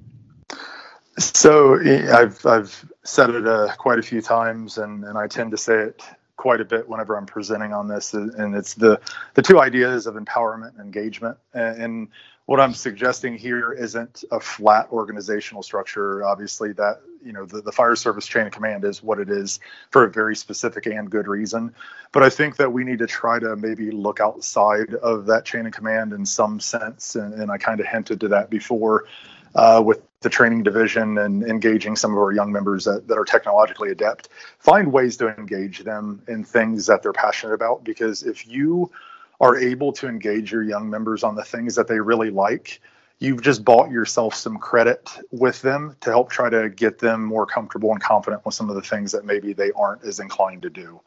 So 1.19 1.79
i've 1.79 2.43
i've 2.47 2.83
said 3.03 3.29
it 3.29 3.47
uh, 3.47 3.75
quite 3.77 3.99
a 3.99 4.03
few 4.03 4.21
times 4.21 4.79
and 4.79 5.03
and 5.03 5.19
i 5.19 5.27
tend 5.27 5.51
to 5.51 5.57
say 5.57 5.75
it 5.75 6.01
quite 6.39 6.61
a 6.61 6.65
bit 6.65 6.87
whenever 6.87 7.17
I'm 7.17 7.25
presenting 7.25 7.73
on 7.73 7.89
this, 7.89 8.13
and 8.13 8.55
it's 8.55 8.73
the 8.73 9.01
the 9.33 9.41
two 9.41 9.59
ideas 9.59 10.07
of 10.07 10.15
empowerment 10.15 10.69
and 10.69 10.79
engagement. 10.79 11.37
And 11.53 12.07
what 12.49 12.59
I'm 12.59 12.73
suggesting 12.73 13.37
here 13.37 13.73
isn't 13.73 14.23
a 14.31 14.39
flat 14.39 14.87
organizational 14.91 15.61
structure. 15.61 16.25
Obviously, 16.25 16.71
that 16.73 16.99
you 17.23 17.31
know 17.31 17.45
the, 17.45 17.61
the 17.61 17.71
fire 17.71 17.95
service 17.95 18.25
chain 18.25 18.47
of 18.47 18.51
command 18.51 18.83
is 18.85 19.03
what 19.03 19.19
it 19.19 19.29
is 19.29 19.59
for 19.91 20.05
a 20.05 20.09
very 20.09 20.35
specific 20.35 20.87
and 20.87 21.11
good 21.11 21.27
reason. 21.27 21.75
But 22.11 22.23
I 22.23 22.29
think 22.31 22.55
that 22.55 22.73
we 22.73 22.83
need 22.83 22.97
to 22.99 23.05
try 23.05 23.37
to 23.37 23.55
maybe 23.55 23.91
look 23.91 24.19
outside 24.19 24.95
of 24.95 25.27
that 25.27 25.45
chain 25.45 25.67
of 25.67 25.73
command 25.73 26.11
in 26.11 26.25
some 26.25 26.59
sense, 26.59 27.15
and, 27.15 27.35
and 27.35 27.51
I 27.51 27.59
kind 27.59 27.79
of 27.79 27.85
hinted 27.85 28.19
to 28.21 28.27
that 28.29 28.49
before 28.49 29.05
uh, 29.53 29.83
with 29.85 30.01
the 30.21 30.29
training 30.29 30.63
division 30.63 31.19
and 31.19 31.43
engaging 31.43 31.95
some 31.95 32.13
of 32.13 32.17
our 32.17 32.31
young 32.31 32.51
members 32.51 32.83
that, 32.85 33.07
that 33.07 33.17
are 33.19 33.25
technologically 33.25 33.91
adept. 33.91 34.29
Find 34.57 34.91
ways 34.91 35.17
to 35.17 35.29
engage 35.37 35.83
them 35.83 36.23
in 36.27 36.43
things 36.43 36.87
that 36.87 37.03
they're 37.03 37.13
passionate 37.13 37.53
about 37.53 37.83
because 37.83 38.23
if 38.23 38.47
you 38.47 38.89
are 39.39 39.57
able 39.57 39.91
to 39.93 40.07
engage 40.07 40.51
your 40.51 40.63
young 40.63 40.89
members 40.89 41.23
on 41.23 41.35
the 41.35 41.43
things 41.43 41.75
that 41.75 41.87
they 41.87 41.99
really 41.99 42.29
like, 42.29 42.81
you've 43.19 43.41
just 43.41 43.63
bought 43.63 43.89
yourself 43.89 44.33
some 44.35 44.57
credit 44.57 45.09
with 45.31 45.61
them 45.61 45.95
to 46.01 46.09
help 46.09 46.29
try 46.29 46.49
to 46.49 46.69
get 46.69 46.99
them 46.99 47.23
more 47.23 47.45
comfortable 47.45 47.91
and 47.91 48.01
confident 48.01 48.45
with 48.45 48.53
some 48.55 48.69
of 48.69 48.75
the 48.75 48.81
things 48.81 49.11
that 49.11 49.25
maybe 49.25 49.53
they 49.53 49.71
aren't 49.73 50.03
as 50.03 50.19
inclined 50.19 50.61
to 50.61 50.69
do 50.69 50.99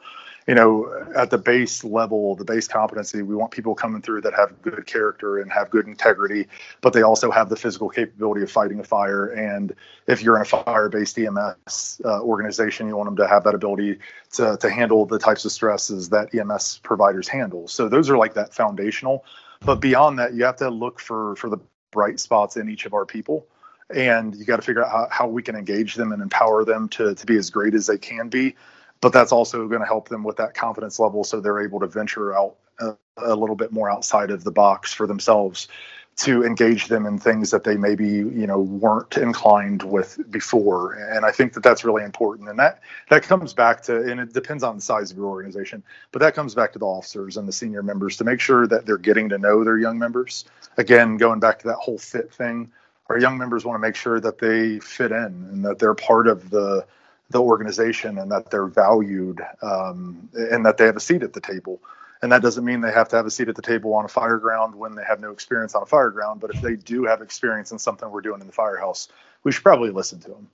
you 0.46 0.54
know, 0.54 0.92
at 1.14 1.30
the 1.30 1.38
base 1.38 1.84
level, 1.84 2.34
the 2.34 2.44
base 2.44 2.66
competency, 2.66 3.22
we 3.22 3.36
want 3.36 3.52
people 3.52 3.74
coming 3.74 4.02
through 4.02 4.22
that 4.22 4.34
have 4.34 4.60
good 4.62 4.86
character 4.86 5.38
and 5.38 5.52
have 5.52 5.70
good 5.70 5.86
integrity, 5.86 6.48
but 6.80 6.92
they 6.92 7.02
also 7.02 7.30
have 7.30 7.48
the 7.48 7.56
physical 7.56 7.88
capability 7.88 8.42
of 8.42 8.50
fighting 8.50 8.80
a 8.80 8.84
fire. 8.84 9.26
And 9.26 9.74
if 10.06 10.22
you're 10.22 10.36
in 10.36 10.42
a 10.42 10.46
fire-based 10.46 11.18
EMS 11.18 12.00
uh, 12.04 12.20
organization, 12.22 12.88
you 12.88 12.96
want 12.96 13.08
them 13.08 13.16
to 13.16 13.28
have 13.28 13.44
that 13.44 13.54
ability 13.54 13.98
to, 14.32 14.56
to 14.56 14.70
handle 14.70 15.06
the 15.06 15.18
types 15.18 15.44
of 15.44 15.52
stresses 15.52 16.08
that 16.08 16.34
EMS 16.34 16.80
providers 16.82 17.28
handle. 17.28 17.68
So 17.68 17.88
those 17.88 18.10
are 18.10 18.16
like 18.16 18.34
that 18.34 18.52
foundational. 18.52 19.24
But 19.64 19.76
beyond 19.76 20.18
that, 20.18 20.34
you 20.34 20.44
have 20.44 20.56
to 20.56 20.70
look 20.70 20.98
for 20.98 21.36
for 21.36 21.48
the 21.48 21.58
bright 21.92 22.18
spots 22.18 22.56
in 22.56 22.68
each 22.68 22.84
of 22.86 22.94
our 22.94 23.06
people 23.06 23.46
and 23.94 24.34
you 24.34 24.46
got 24.46 24.56
to 24.56 24.62
figure 24.62 24.82
out 24.82 24.90
how, 24.90 25.08
how 25.10 25.28
we 25.28 25.42
can 25.42 25.54
engage 25.54 25.94
them 25.94 26.12
and 26.12 26.22
empower 26.22 26.64
them 26.64 26.88
to, 26.88 27.14
to 27.14 27.26
be 27.26 27.36
as 27.36 27.50
great 27.50 27.74
as 27.74 27.86
they 27.86 27.98
can 27.98 28.28
be 28.28 28.54
but 29.02 29.12
that's 29.12 29.32
also 29.32 29.68
going 29.68 29.80
to 29.80 29.86
help 29.86 30.08
them 30.08 30.24
with 30.24 30.36
that 30.38 30.54
confidence 30.54 30.98
level 30.98 31.22
so 31.22 31.40
they're 31.40 31.60
able 31.60 31.80
to 31.80 31.86
venture 31.86 32.34
out 32.34 32.56
a, 32.80 32.96
a, 33.18 33.36
little 33.36 33.56
bit 33.56 33.72
more 33.72 33.90
outside 33.90 34.30
of 34.30 34.44
the 34.44 34.50
box 34.50 34.94
for 34.94 35.06
themselves 35.06 35.68
to 36.14 36.44
engage 36.44 36.88
them 36.88 37.06
in 37.06 37.18
things 37.18 37.50
that 37.50 37.64
they 37.64 37.76
maybe 37.76 38.06
you 38.06 38.46
know 38.46 38.60
weren't 38.60 39.16
inclined 39.16 39.82
with 39.82 40.18
before. 40.30 40.94
And 40.94 41.24
i 41.24 41.30
think 41.30 41.54
that 41.54 41.62
that's 41.62 41.84
really 41.84 42.04
important. 42.04 42.48
And 42.48 42.58
that 42.58 42.80
that 43.08 43.22
comes 43.22 43.54
back 43.54 43.82
to 43.84 44.10
and 44.10 44.20
it 44.20 44.32
depends 44.32 44.62
on 44.62 44.76
the 44.76 44.82
size 44.82 45.10
of 45.10 45.16
your 45.16 45.26
organization 45.26 45.82
but 46.12 46.18
that 46.20 46.34
comes 46.34 46.54
back 46.54 46.72
to 46.74 46.78
the 46.78 46.86
officers 46.86 47.36
and 47.36 47.48
the 47.48 47.52
senior 47.52 47.82
members 47.82 48.16
to 48.18 48.24
make 48.24 48.40
sure 48.40 48.66
that 48.66 48.86
they're 48.86 48.98
getting 48.98 49.28
to 49.30 49.38
know 49.38 49.64
their 49.64 49.78
young 49.78 49.98
members. 49.98 50.44
Again 50.76 51.16
going 51.16 51.40
back 51.40 51.58
to 51.60 51.68
that 51.68 51.76
whole 51.76 51.98
fit 51.98 52.32
thing 52.32 52.70
our 53.08 53.18
young 53.18 53.36
members 53.36 53.64
want 53.64 53.74
to 53.74 53.86
make 53.86 53.96
sure 53.96 54.20
that 54.20 54.38
they 54.38 54.78
fit 54.80 55.12
in 55.12 55.48
and 55.50 55.64
that 55.64 55.78
they're 55.78 55.94
part 55.94 56.28
of 56.28 56.50
the 56.50 56.86
the 57.32 57.42
organization 57.42 58.18
and 58.18 58.30
that 58.30 58.50
they're 58.50 58.66
valued 58.66 59.40
um, 59.62 60.28
and 60.34 60.64
that 60.64 60.76
they 60.76 60.86
have 60.86 60.96
a 60.96 61.00
seat 61.00 61.22
at 61.22 61.32
the 61.32 61.40
table. 61.40 61.80
And 62.22 62.30
that 62.30 62.40
doesn't 62.40 62.64
mean 62.64 62.80
they 62.80 62.92
have 62.92 63.08
to 63.08 63.16
have 63.16 63.26
a 63.26 63.30
seat 63.30 63.48
at 63.48 63.56
the 63.56 63.62
table 63.62 63.94
on 63.94 64.04
a 64.04 64.08
fire 64.08 64.38
ground 64.38 64.76
when 64.76 64.94
they 64.94 65.02
have 65.02 65.20
no 65.20 65.32
experience 65.32 65.74
on 65.74 65.82
a 65.82 65.86
fire 65.86 66.10
ground. 66.10 66.40
But 66.40 66.54
if 66.54 66.62
they 66.62 66.76
do 66.76 67.04
have 67.04 67.20
experience 67.20 67.72
in 67.72 67.80
something 67.80 68.08
we're 68.10 68.20
doing 68.20 68.40
in 68.40 68.46
the 68.46 68.52
firehouse, 68.52 69.08
we 69.42 69.50
should 69.50 69.64
probably 69.64 69.90
listen 69.90 70.20
to 70.20 70.28
them. 70.28 70.48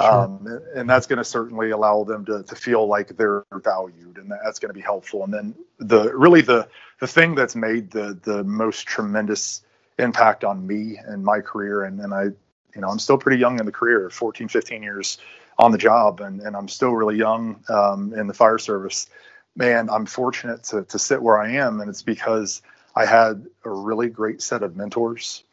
Sure. 0.00 0.10
Um, 0.10 0.60
and 0.74 0.90
that's 0.90 1.06
going 1.06 1.18
to 1.18 1.24
certainly 1.24 1.70
allow 1.70 2.02
them 2.02 2.24
to, 2.24 2.42
to 2.42 2.56
feel 2.56 2.88
like 2.88 3.16
they're 3.16 3.44
valued, 3.52 4.18
and 4.18 4.28
that's 4.28 4.58
going 4.58 4.70
to 4.70 4.74
be 4.74 4.80
helpful. 4.80 5.22
And 5.22 5.32
then 5.32 5.54
the 5.78 6.12
really 6.16 6.40
the 6.40 6.66
the 6.98 7.06
thing 7.06 7.36
that's 7.36 7.54
made 7.54 7.92
the 7.92 8.18
the 8.24 8.42
most 8.42 8.88
tremendous 8.88 9.62
impact 10.00 10.42
on 10.42 10.66
me 10.66 10.98
and 10.98 11.22
my 11.24 11.40
career, 11.40 11.84
and, 11.84 12.00
and 12.00 12.12
I, 12.12 12.24
you 12.24 12.80
know, 12.80 12.88
I'm 12.88 12.98
still 12.98 13.18
pretty 13.18 13.38
young 13.38 13.60
in 13.60 13.66
the 13.66 13.72
career, 13.72 14.10
14, 14.10 14.48
15 14.48 14.82
years 14.82 15.18
on 15.58 15.72
the 15.72 15.78
job, 15.78 16.20
and, 16.20 16.40
and 16.40 16.56
I'm 16.56 16.68
still 16.68 16.92
really 16.92 17.16
young 17.16 17.62
um, 17.68 18.12
in 18.14 18.26
the 18.26 18.34
fire 18.34 18.58
service. 18.58 19.08
Man, 19.56 19.88
I'm 19.88 20.06
fortunate 20.06 20.64
to, 20.64 20.82
to 20.84 20.98
sit 20.98 21.22
where 21.22 21.38
I 21.38 21.52
am, 21.52 21.80
and 21.80 21.88
it's 21.88 22.02
because 22.02 22.62
I 22.96 23.06
had 23.06 23.46
a 23.64 23.70
really 23.70 24.08
great 24.08 24.42
set 24.42 24.62
of 24.62 24.76
mentors 24.76 25.44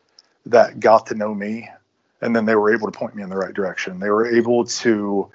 that 0.47 0.79
got 0.79 1.07
to 1.07 1.15
know 1.15 1.33
me, 1.33 1.69
and 2.21 2.35
then 2.35 2.45
they 2.45 2.55
were 2.55 2.73
able 2.73 2.91
to 2.91 2.97
point 2.97 3.15
me 3.15 3.23
in 3.23 3.29
the 3.29 3.37
right 3.37 3.53
direction. 3.53 3.99
They 3.99 4.09
were 4.09 4.27
able 4.27 4.65
to 4.65 5.31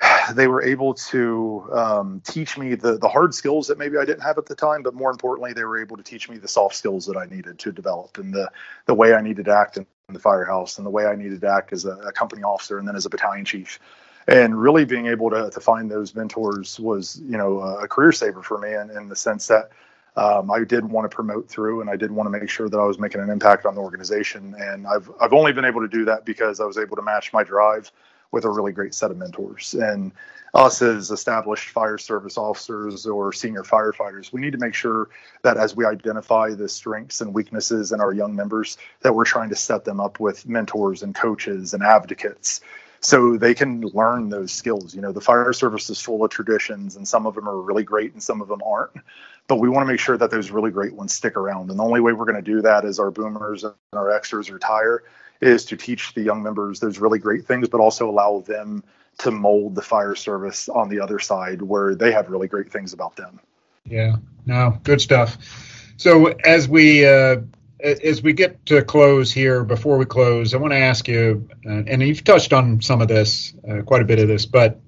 they 0.34 0.46
were 0.46 0.62
able 0.62 0.94
to 0.94 1.68
um, 1.72 2.22
teach 2.24 2.58
me 2.58 2.74
the 2.74 2.98
the 2.98 3.08
hard 3.08 3.34
skills 3.34 3.66
that 3.68 3.78
maybe 3.78 3.96
I 3.96 4.04
didn't 4.04 4.22
have 4.22 4.38
at 4.38 4.46
the 4.46 4.54
time, 4.54 4.82
but 4.82 4.94
more 4.94 5.10
importantly, 5.10 5.52
they 5.52 5.64
were 5.64 5.80
able 5.80 5.96
to 5.96 6.02
teach 6.02 6.28
me 6.28 6.38
the 6.38 6.48
soft 6.48 6.76
skills 6.76 7.06
that 7.06 7.16
I 7.16 7.26
needed 7.26 7.58
to 7.60 7.72
develop 7.72 8.18
and 8.18 8.32
the 8.32 8.50
the 8.86 8.94
way 8.94 9.14
I 9.14 9.20
needed 9.20 9.46
to 9.46 9.56
act 9.56 9.76
the 10.12 10.20
firehouse 10.20 10.78
and 10.78 10.86
the 10.86 10.90
way 10.90 11.06
I 11.06 11.16
needed 11.16 11.40
to 11.40 11.48
act 11.48 11.72
as 11.72 11.84
a, 11.84 11.96
a, 11.96 12.12
company 12.12 12.44
officer 12.44 12.78
and 12.78 12.86
then 12.86 12.94
as 12.94 13.06
a 13.06 13.10
battalion 13.10 13.44
chief. 13.44 13.80
And 14.28 14.60
really 14.60 14.84
being 14.84 15.06
able 15.06 15.30
to 15.30 15.50
to 15.50 15.60
find 15.60 15.90
those 15.90 16.14
mentors 16.14 16.78
was 16.78 17.20
you 17.24 17.36
know 17.36 17.60
a 17.60 17.88
career 17.88 18.12
saver 18.12 18.42
for 18.42 18.58
me 18.58 18.72
in, 18.74 18.90
in 18.90 19.08
the 19.08 19.16
sense 19.16 19.48
that. 19.48 19.70
Um, 20.18 20.50
I 20.50 20.64
did 20.64 20.82
want 20.86 21.04
to 21.10 21.14
promote 21.14 21.46
through, 21.46 21.82
and 21.82 21.90
I 21.90 21.96
did 21.96 22.10
want 22.10 22.26
to 22.26 22.30
make 22.30 22.48
sure 22.48 22.70
that 22.70 22.78
I 22.78 22.86
was 22.86 22.98
making 22.98 23.20
an 23.20 23.28
impact 23.28 23.66
on 23.66 23.74
the 23.74 23.82
organization. 23.82 24.54
And 24.58 24.86
I've 24.86 25.10
I've 25.20 25.34
only 25.34 25.52
been 25.52 25.66
able 25.66 25.82
to 25.82 25.88
do 25.88 26.06
that 26.06 26.24
because 26.24 26.58
I 26.58 26.64
was 26.64 26.78
able 26.78 26.96
to 26.96 27.02
match 27.02 27.34
my 27.34 27.44
drive 27.44 27.92
with 28.32 28.44
a 28.44 28.50
really 28.50 28.72
great 28.72 28.94
set 28.94 29.10
of 29.10 29.16
mentors. 29.16 29.74
And 29.74 30.12
us 30.54 30.80
as 30.82 31.10
established 31.10 31.68
fire 31.68 31.98
service 31.98 32.38
officers 32.38 33.06
or 33.06 33.32
senior 33.32 33.62
firefighters, 33.62 34.32
we 34.32 34.40
need 34.40 34.52
to 34.52 34.58
make 34.58 34.74
sure 34.74 35.08
that 35.42 35.56
as 35.56 35.76
we 35.76 35.84
identify 35.84 36.50
the 36.54 36.68
strengths 36.68 37.20
and 37.20 37.34
weaknesses 37.34 37.92
in 37.92 38.00
our 38.00 38.12
young 38.12 38.34
members, 38.34 38.78
that 39.02 39.14
we're 39.14 39.24
trying 39.24 39.50
to 39.50 39.56
set 39.56 39.84
them 39.84 40.00
up 40.00 40.18
with 40.18 40.46
mentors 40.48 41.02
and 41.02 41.14
coaches 41.14 41.74
and 41.74 41.82
advocates 41.82 42.60
so 43.00 43.36
they 43.36 43.54
can 43.54 43.82
learn 43.88 44.30
those 44.30 44.52
skills. 44.52 44.94
You 44.94 45.02
know, 45.02 45.12
the 45.12 45.20
fire 45.20 45.52
service 45.52 45.90
is 45.90 46.00
full 46.00 46.24
of 46.24 46.30
traditions, 46.30 46.96
and 46.96 47.06
some 47.06 47.26
of 47.26 47.34
them 47.34 47.48
are 47.48 47.60
really 47.60 47.84
great 47.84 48.12
and 48.12 48.22
some 48.22 48.40
of 48.40 48.48
them 48.48 48.62
aren't. 48.64 48.92
But 49.48 49.56
we 49.56 49.68
want 49.68 49.86
to 49.86 49.92
make 49.92 50.00
sure 50.00 50.16
that 50.16 50.30
those 50.30 50.50
really 50.50 50.70
great 50.70 50.92
ones 50.92 51.14
stick 51.14 51.36
around. 51.36 51.70
And 51.70 51.78
the 51.78 51.84
only 51.84 52.00
way 52.00 52.12
we're 52.12 52.24
going 52.24 52.42
to 52.42 52.50
do 52.50 52.62
that 52.62 52.84
is 52.84 52.98
our 52.98 53.10
boomers 53.10 53.62
and 53.62 53.74
our 53.92 54.10
extras 54.10 54.50
retire 54.50 55.04
is 55.40 55.64
to 55.66 55.76
teach 55.76 56.14
the 56.14 56.22
young 56.22 56.42
members 56.42 56.80
those 56.80 56.98
really 56.98 57.18
great 57.18 57.44
things, 57.44 57.68
but 57.68 57.80
also 57.80 58.08
allow 58.08 58.40
them 58.40 58.82
to 59.18 59.30
mold 59.30 59.74
the 59.74 59.82
fire 59.82 60.14
service 60.14 60.68
on 60.68 60.88
the 60.88 61.00
other 61.00 61.18
side 61.18 61.62
where 61.62 61.94
they 61.94 62.12
have 62.12 62.28
really 62.28 62.48
great 62.48 62.70
things 62.70 62.92
about 62.92 63.16
them. 63.16 63.40
Yeah, 63.84 64.16
no, 64.44 64.78
good 64.82 65.00
stuff. 65.00 65.38
So 65.96 66.26
as 66.44 66.68
we 66.68 67.06
uh, 67.06 67.36
as 67.80 68.22
we 68.22 68.32
get 68.32 68.64
to 68.66 68.82
close 68.82 69.32
here, 69.32 69.64
before 69.64 69.98
we 69.98 70.04
close, 70.04 70.54
I 70.54 70.56
want 70.56 70.72
to 70.72 70.78
ask 70.78 71.06
you, 71.08 71.48
uh, 71.66 71.82
and 71.86 72.02
you've 72.02 72.24
touched 72.24 72.52
on 72.52 72.80
some 72.80 73.00
of 73.00 73.08
this, 73.08 73.54
uh, 73.68 73.82
quite 73.82 74.02
a 74.02 74.04
bit 74.04 74.18
of 74.18 74.28
this, 74.28 74.46
but 74.46 74.80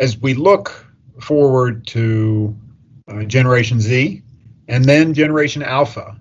as 0.00 0.18
we 0.18 0.34
look 0.34 0.86
forward 1.20 1.86
to 1.88 2.56
uh, 3.08 3.22
Generation 3.24 3.80
Z 3.80 4.22
and 4.68 4.84
then 4.84 5.14
Generation 5.14 5.62
Alpha, 5.62 6.16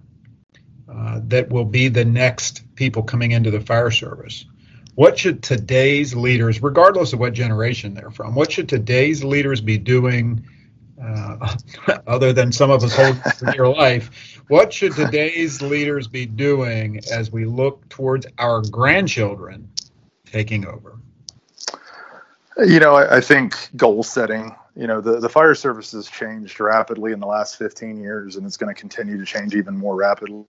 uh, 0.97 1.19
that 1.27 1.49
will 1.49 1.65
be 1.65 1.87
the 1.89 2.05
next 2.05 2.63
people 2.75 3.03
coming 3.03 3.31
into 3.31 3.51
the 3.51 3.61
fire 3.61 3.91
service. 3.91 4.45
What 4.95 5.17
should 5.19 5.43
today's 5.43 6.15
leaders, 6.15 6.61
regardless 6.63 7.13
of 7.13 7.19
what 7.19 7.33
generation 7.33 7.93
they're 7.93 8.09
from, 8.09 8.33
what 8.33 8.51
should 8.51 8.67
today's 8.67 9.23
leaders 9.23 9.61
be 9.61 9.77
doing, 9.77 10.43
uh, 11.01 11.55
other 12.07 12.33
than 12.33 12.51
some 12.51 12.71
of 12.71 12.83
us 12.83 12.95
hold 12.95 13.17
for 13.55 13.67
life? 13.75 14.41
What 14.47 14.73
should 14.73 14.93
today's 14.93 15.61
leaders 15.61 16.07
be 16.07 16.25
doing 16.25 17.01
as 17.11 17.31
we 17.31 17.45
look 17.45 17.87
towards 17.89 18.25
our 18.39 18.61
grandchildren 18.61 19.69
taking 20.25 20.65
over? 20.65 20.97
You 22.57 22.79
know, 22.79 22.95
I, 22.95 23.17
I 23.17 23.21
think 23.21 23.55
goal 23.75 24.01
setting 24.01 24.55
you 24.77 24.85
know 24.85 25.01
the, 25.01 25.19
the 25.19 25.29
fire 25.29 25.55
service 25.55 25.91
has 25.93 26.07
changed 26.07 26.59
rapidly 26.59 27.11
in 27.11 27.19
the 27.19 27.25
last 27.25 27.57
15 27.57 27.99
years 27.99 28.35
and 28.35 28.45
it's 28.45 28.57
going 28.57 28.73
to 28.73 28.79
continue 28.79 29.17
to 29.17 29.25
change 29.25 29.55
even 29.55 29.75
more 29.75 29.95
rapidly. 29.95 30.45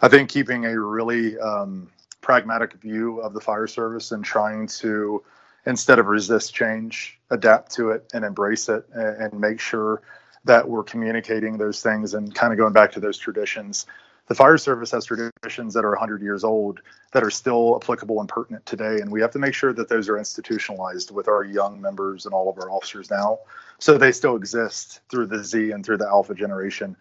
I 0.00 0.08
think 0.08 0.30
keeping 0.30 0.64
a 0.64 0.80
really 0.80 1.38
um, 1.38 1.90
pragmatic 2.22 2.74
view 2.74 3.20
of 3.20 3.34
the 3.34 3.40
fire 3.40 3.66
service 3.66 4.12
and 4.12 4.24
trying 4.24 4.66
to 4.66 5.22
instead 5.66 5.98
of 5.98 6.06
resist 6.06 6.54
change 6.54 7.20
adapt 7.30 7.72
to 7.72 7.90
it 7.90 8.10
and 8.14 8.24
embrace 8.24 8.68
it 8.70 8.86
and, 8.94 9.32
and 9.32 9.40
make 9.40 9.60
sure 9.60 10.00
that 10.44 10.66
we're 10.66 10.84
communicating 10.84 11.58
those 11.58 11.82
things 11.82 12.14
and 12.14 12.34
kind 12.34 12.52
of 12.52 12.58
going 12.58 12.72
back 12.72 12.92
to 12.92 13.00
those 13.00 13.18
traditions 13.18 13.86
the 14.26 14.34
fire 14.34 14.56
service 14.56 14.90
has 14.90 15.04
traditions 15.04 15.74
that 15.74 15.84
are 15.84 15.90
100 15.90 16.22
years 16.22 16.44
old 16.44 16.80
that 17.12 17.22
are 17.22 17.30
still 17.30 17.78
applicable 17.80 18.20
and 18.20 18.28
pertinent 18.28 18.64
today 18.66 19.00
and 19.00 19.10
we 19.10 19.20
have 19.20 19.30
to 19.30 19.38
make 19.38 19.54
sure 19.54 19.72
that 19.72 19.88
those 19.88 20.08
are 20.08 20.18
institutionalized 20.18 21.10
with 21.10 21.28
our 21.28 21.44
young 21.44 21.80
members 21.80 22.24
and 22.24 22.34
all 22.34 22.48
of 22.48 22.58
our 22.58 22.70
officers 22.70 23.10
now 23.10 23.38
so 23.78 23.98
they 23.98 24.12
still 24.12 24.36
exist 24.36 25.00
through 25.08 25.26
the 25.26 25.42
z 25.42 25.70
and 25.70 25.84
through 25.84 25.98
the 25.98 26.06
alpha 26.06 26.34
generation 26.34 26.96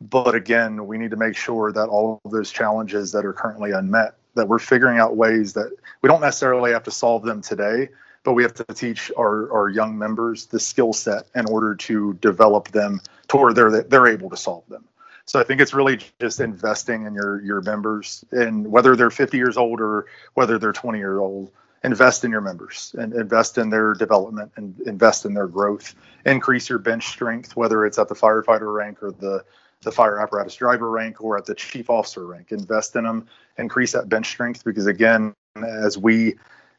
but 0.00 0.34
again 0.34 0.86
we 0.86 0.98
need 0.98 1.10
to 1.10 1.16
make 1.16 1.36
sure 1.36 1.72
that 1.72 1.88
all 1.88 2.20
of 2.24 2.30
those 2.30 2.50
challenges 2.50 3.12
that 3.12 3.24
are 3.24 3.32
currently 3.32 3.72
unmet 3.72 4.14
that 4.34 4.46
we're 4.46 4.58
figuring 4.58 4.98
out 4.98 5.16
ways 5.16 5.52
that 5.52 5.70
we 6.02 6.08
don't 6.08 6.20
necessarily 6.20 6.72
have 6.72 6.84
to 6.84 6.90
solve 6.90 7.22
them 7.22 7.42
today 7.42 7.88
but 8.24 8.34
we 8.34 8.42
have 8.42 8.52
to 8.52 8.64
teach 8.74 9.10
our, 9.16 9.50
our 9.52 9.68
young 9.68 9.96
members 9.96 10.46
the 10.46 10.60
skill 10.60 10.92
set 10.92 11.26
in 11.34 11.46
order 11.46 11.74
to 11.74 12.12
develop 12.14 12.68
them 12.68 13.00
to 13.28 13.36
where 13.36 13.54
they're 13.54 13.82
they're 13.82 14.06
able 14.06 14.28
to 14.28 14.36
solve 14.36 14.64
them. 14.68 14.84
So 15.28 15.38
I 15.38 15.42
think 15.42 15.60
it's 15.60 15.74
really 15.74 16.00
just 16.20 16.40
investing 16.40 17.04
in 17.04 17.12
your 17.12 17.42
your 17.42 17.60
members, 17.60 18.24
and 18.32 18.66
whether 18.66 18.96
they're 18.96 19.10
50 19.10 19.36
years 19.36 19.58
old 19.58 19.78
or 19.78 20.06
whether 20.32 20.58
they're 20.58 20.72
20 20.72 20.98
years 20.98 21.18
old, 21.18 21.52
invest 21.84 22.24
in 22.24 22.30
your 22.30 22.40
members 22.40 22.94
and 22.98 23.12
invest 23.12 23.58
in 23.58 23.68
their 23.68 23.92
development 23.92 24.50
and 24.56 24.80
invest 24.86 25.26
in 25.26 25.34
their 25.34 25.46
growth. 25.46 25.94
Increase 26.24 26.70
your 26.70 26.78
bench 26.78 27.08
strength, 27.08 27.56
whether 27.56 27.84
it's 27.84 27.98
at 27.98 28.08
the 28.08 28.14
firefighter 28.14 28.74
rank 28.74 29.02
or 29.02 29.12
the 29.12 29.44
the 29.82 29.92
fire 29.92 30.18
apparatus 30.18 30.54
driver 30.54 30.90
rank 30.90 31.22
or 31.22 31.36
at 31.36 31.44
the 31.44 31.54
chief 31.54 31.90
officer 31.90 32.26
rank. 32.26 32.50
Invest 32.50 32.96
in 32.96 33.04
them, 33.04 33.26
increase 33.58 33.92
that 33.92 34.08
bench 34.08 34.28
strength 34.28 34.64
because 34.64 34.86
again, 34.86 35.34
as 35.56 35.98
we 35.98 36.36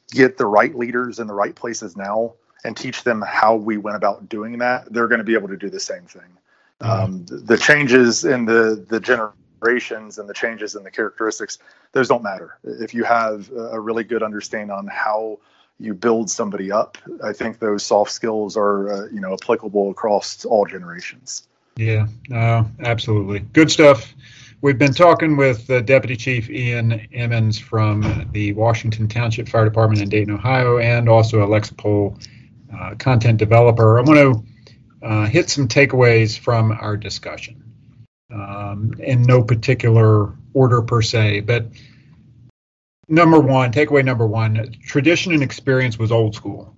get 0.09 0.39
the 0.39 0.47
right 0.47 0.75
leaders 0.75 1.19
in 1.19 1.27
the 1.27 1.35
right 1.35 1.53
places 1.53 1.95
now 1.95 2.33
and 2.63 2.75
teach 2.75 3.03
them 3.03 3.21
how 3.21 3.55
we 3.55 3.77
went 3.77 3.95
about 3.95 4.27
doing 4.27 4.57
that, 4.57 4.91
they're 4.91 5.07
going 5.07 5.19
to 5.19 5.23
be 5.23 5.35
able 5.35 5.49
to 5.49 5.55
do 5.55 5.69
the 5.69 5.79
same 5.79 6.05
thing. 6.05 6.35
Um, 6.81 7.25
the 7.27 7.57
changes 7.57 8.23
in 8.23 8.45
the 8.45 8.85
the 8.87 8.99
generations 8.99 10.17
and 10.17 10.29
the 10.29 10.33
changes 10.33 10.75
in 10.75 10.83
the 10.83 10.91
characteristics, 10.91 11.59
those 11.91 12.07
don't 12.07 12.23
matter. 12.23 12.57
If 12.63 12.93
you 12.93 13.03
have 13.03 13.51
a 13.51 13.79
really 13.79 14.03
good 14.03 14.23
understanding 14.23 14.71
on 14.71 14.87
how 14.87 15.39
you 15.79 15.93
build 15.93 16.29
somebody 16.29 16.71
up, 16.71 16.97
I 17.23 17.33
think 17.33 17.59
those 17.59 17.85
soft 17.85 18.11
skills 18.11 18.55
are 18.55 18.91
uh, 18.91 19.07
you 19.11 19.19
know 19.19 19.33
applicable 19.33 19.91
across 19.91 20.45
all 20.45 20.65
generations. 20.65 21.47
Yeah, 21.75 22.07
uh, 22.33 22.63
absolutely. 22.81 23.39
Good 23.39 23.71
stuff. 23.71 24.13
We've 24.61 24.77
been 24.77 24.93
talking 24.93 25.37
with 25.37 25.69
uh, 25.69 25.79
Deputy 25.79 26.17
Chief 26.17 26.49
Ian 26.49 27.07
Emmons 27.13 27.57
from 27.57 28.29
the 28.33 28.51
Washington 28.53 29.07
Township 29.07 29.47
Fire 29.47 29.63
Department 29.63 30.01
in 30.01 30.09
Dayton, 30.09 30.33
Ohio, 30.33 30.79
and 30.79 31.07
also 31.07 31.41
a 31.41 31.47
Lexipol 31.47 32.21
uh, 32.77 32.95
content 32.95 33.37
developer. 33.37 33.97
I 33.97 34.01
want 34.01 34.19
to 34.19 34.43
uh, 35.01 35.25
hit 35.25 35.49
some 35.49 35.67
takeaways 35.67 36.38
from 36.38 36.71
our 36.71 36.97
discussion 36.97 37.63
um, 38.33 38.93
in 38.99 39.23
no 39.23 39.43
particular 39.43 40.33
order 40.53 40.81
per 40.81 41.01
se, 41.01 41.41
but 41.41 41.67
number 43.07 43.39
one, 43.39 43.71
takeaway 43.71 44.03
number 44.03 44.27
one 44.27 44.75
tradition 44.83 45.33
and 45.33 45.43
experience 45.43 45.97
was 45.97 46.12
old 46.12 46.35
school. 46.35 46.75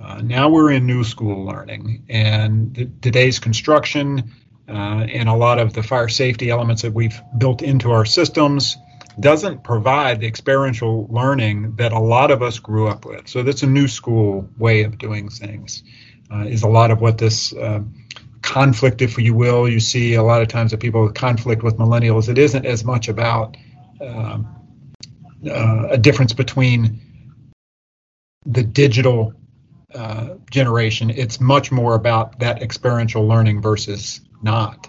Uh, 0.00 0.20
now 0.22 0.48
we're 0.48 0.70
in 0.70 0.86
new 0.86 1.02
school 1.02 1.44
learning, 1.44 2.04
and 2.08 2.74
th- 2.74 2.88
today's 3.00 3.38
construction 3.38 4.32
uh, 4.68 5.06
and 5.08 5.28
a 5.28 5.34
lot 5.34 5.58
of 5.58 5.72
the 5.72 5.82
fire 5.82 6.08
safety 6.08 6.50
elements 6.50 6.82
that 6.82 6.92
we've 6.92 7.20
built 7.36 7.62
into 7.62 7.90
our 7.90 8.04
systems 8.04 8.76
doesn't 9.18 9.64
provide 9.64 10.20
the 10.20 10.26
experiential 10.26 11.08
learning 11.10 11.74
that 11.76 11.92
a 11.92 11.98
lot 11.98 12.30
of 12.30 12.42
us 12.42 12.58
grew 12.60 12.86
up 12.86 13.04
with. 13.04 13.26
So 13.26 13.42
that's 13.42 13.64
a 13.64 13.66
new 13.66 13.88
school 13.88 14.48
way 14.58 14.84
of 14.84 14.98
doing 14.98 15.28
things. 15.28 15.82
Uh, 16.30 16.44
is 16.44 16.62
a 16.62 16.68
lot 16.68 16.90
of 16.90 17.00
what 17.00 17.16
this 17.16 17.54
uh, 17.54 17.80
conflict, 18.42 19.02
if 19.02 19.18
you 19.18 19.34
will, 19.34 19.68
you 19.68 19.80
see 19.80 20.14
a 20.14 20.22
lot 20.22 20.42
of 20.42 20.48
times 20.48 20.70
that 20.70 20.80
people 20.80 21.10
conflict 21.10 21.62
with 21.62 21.76
millennials. 21.76 22.28
It 22.28 22.38
isn't 22.38 22.66
as 22.66 22.84
much 22.84 23.08
about 23.08 23.56
um, 24.00 24.46
uh, 25.50 25.88
a 25.90 25.98
difference 25.98 26.32
between 26.32 27.00
the 28.46 28.62
digital 28.62 29.32
uh, 29.94 30.34
generation. 30.50 31.10
It's 31.10 31.40
much 31.40 31.72
more 31.72 31.94
about 31.94 32.38
that 32.40 32.62
experiential 32.62 33.26
learning 33.26 33.62
versus 33.62 34.20
not. 34.42 34.86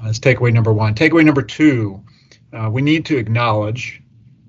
Uh, 0.00 0.06
that's 0.06 0.18
takeaway 0.18 0.52
number 0.52 0.72
one. 0.72 0.94
Takeaway 0.94 1.24
number 1.24 1.42
two, 1.42 2.02
uh, 2.52 2.70
we 2.70 2.82
need 2.82 3.06
to 3.06 3.16
acknowledge 3.16 4.02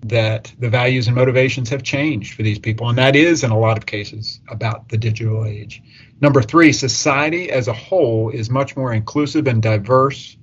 that 0.08 0.54
the 0.60 0.70
values 0.70 1.08
and 1.08 1.16
motivations 1.16 1.70
have 1.70 1.82
changed 1.82 2.36
for 2.36 2.44
these 2.44 2.60
people, 2.60 2.90
and 2.90 2.98
that 2.98 3.16
is 3.16 3.44
in 3.44 3.50
a 3.50 3.58
lot 3.58 3.76
of 3.76 3.88
cases 3.88 4.40
about 4.50 4.88
the 4.90 4.98
digital 4.98 5.46
age. 5.46 5.82
Number 6.22 6.44
three, 6.44 6.72
society 6.72 7.50
as 7.50 7.68
a 7.68 7.74
whole 7.74 8.30
is 8.30 8.50
much 8.50 8.78
more 8.78 8.94
inclusive 8.94 9.48
and 9.48 9.64
diverse 9.64 10.38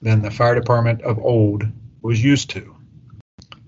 than 0.00 0.20
the 0.20 0.32
fire 0.32 0.56
department 0.56 1.00
of 1.02 1.18
old 1.20 1.64
was 2.02 2.22
used 2.22 2.50
to. 2.50 2.74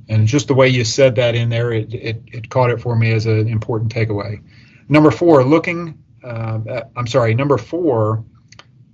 And 0.09 0.27
just 0.27 0.49
the 0.49 0.55
way 0.55 0.69
you 0.69 0.85
said 0.85 1.15
that 1.15 1.37
in 1.37 1.49
there, 1.49 1.73
it, 1.73 1.95
it, 1.95 2.23
it 2.27 2.51
caught 2.51 2.71
it 2.71 2.81
for 2.81 2.97
me 2.97 3.13
as 3.13 3.27
an 3.27 3.47
important 3.47 3.95
takeaway. 3.95 4.43
Number 4.89 5.13
four, 5.13 5.45
looking, 5.45 6.03
uh, 6.25 6.83
I'm 6.97 7.07
sorry, 7.07 7.35
number 7.35 7.57
four, 7.57 8.25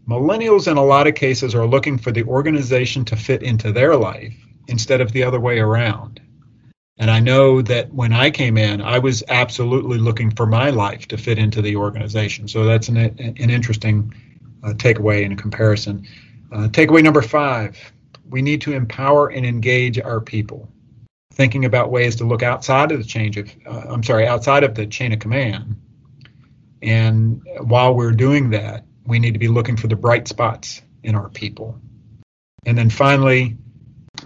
millennials 0.06 0.70
in 0.70 0.76
a 0.76 0.84
lot 0.84 1.06
of 1.06 1.14
cases 1.14 1.54
are 1.54 1.66
looking 1.66 1.96
for 1.96 2.12
the 2.12 2.24
organization 2.24 3.06
to 3.06 3.16
fit 3.16 3.42
into 3.42 3.72
their 3.72 3.96
life 3.96 4.34
instead 4.70 5.00
of 5.00 5.12
the 5.12 5.24
other 5.24 5.38
way 5.38 5.58
around. 5.58 6.20
And 6.98 7.10
I 7.10 7.20
know 7.20 7.62
that 7.62 7.92
when 7.92 8.12
I 8.12 8.30
came 8.30 8.56
in, 8.58 8.80
I 8.82 8.98
was 8.98 9.22
absolutely 9.28 9.98
looking 9.98 10.30
for 10.30 10.46
my 10.46 10.70
life 10.70 11.08
to 11.08 11.18
fit 11.18 11.38
into 11.38 11.62
the 11.62 11.76
organization. 11.76 12.48
So 12.48 12.64
that's 12.64 12.88
an, 12.88 12.96
an 12.96 13.50
interesting 13.50 14.14
uh, 14.62 14.74
takeaway 14.74 15.22
in 15.22 15.36
comparison. 15.36 16.06
Uh, 16.52 16.68
takeaway 16.68 17.02
number 17.02 17.22
five 17.22 17.78
we 18.30 18.42
need 18.42 18.60
to 18.62 18.72
empower 18.72 19.28
and 19.28 19.44
engage 19.44 19.98
our 19.98 20.20
people 20.20 20.68
thinking 21.32 21.64
about 21.64 21.90
ways 21.90 22.16
to 22.16 22.24
look 22.24 22.42
outside 22.42 22.92
of 22.92 22.98
the 22.98 23.04
change 23.04 23.36
of 23.36 23.50
uh, 23.66 23.86
I'm 23.88 24.02
sorry, 24.02 24.26
outside 24.26 24.64
of 24.64 24.74
the 24.74 24.86
chain 24.86 25.12
of 25.12 25.18
command. 25.18 25.76
And 26.82 27.42
while 27.60 27.94
we're 27.94 28.12
doing 28.12 28.50
that, 28.50 28.84
we 29.04 29.18
need 29.18 29.32
to 29.32 29.38
be 29.38 29.48
looking 29.48 29.76
for 29.76 29.86
the 29.86 29.96
bright 29.96 30.28
spots 30.28 30.80
in 31.02 31.14
our 31.14 31.28
people. 31.28 31.78
And 32.64 32.76
then 32.76 32.90
finally, 32.90 33.56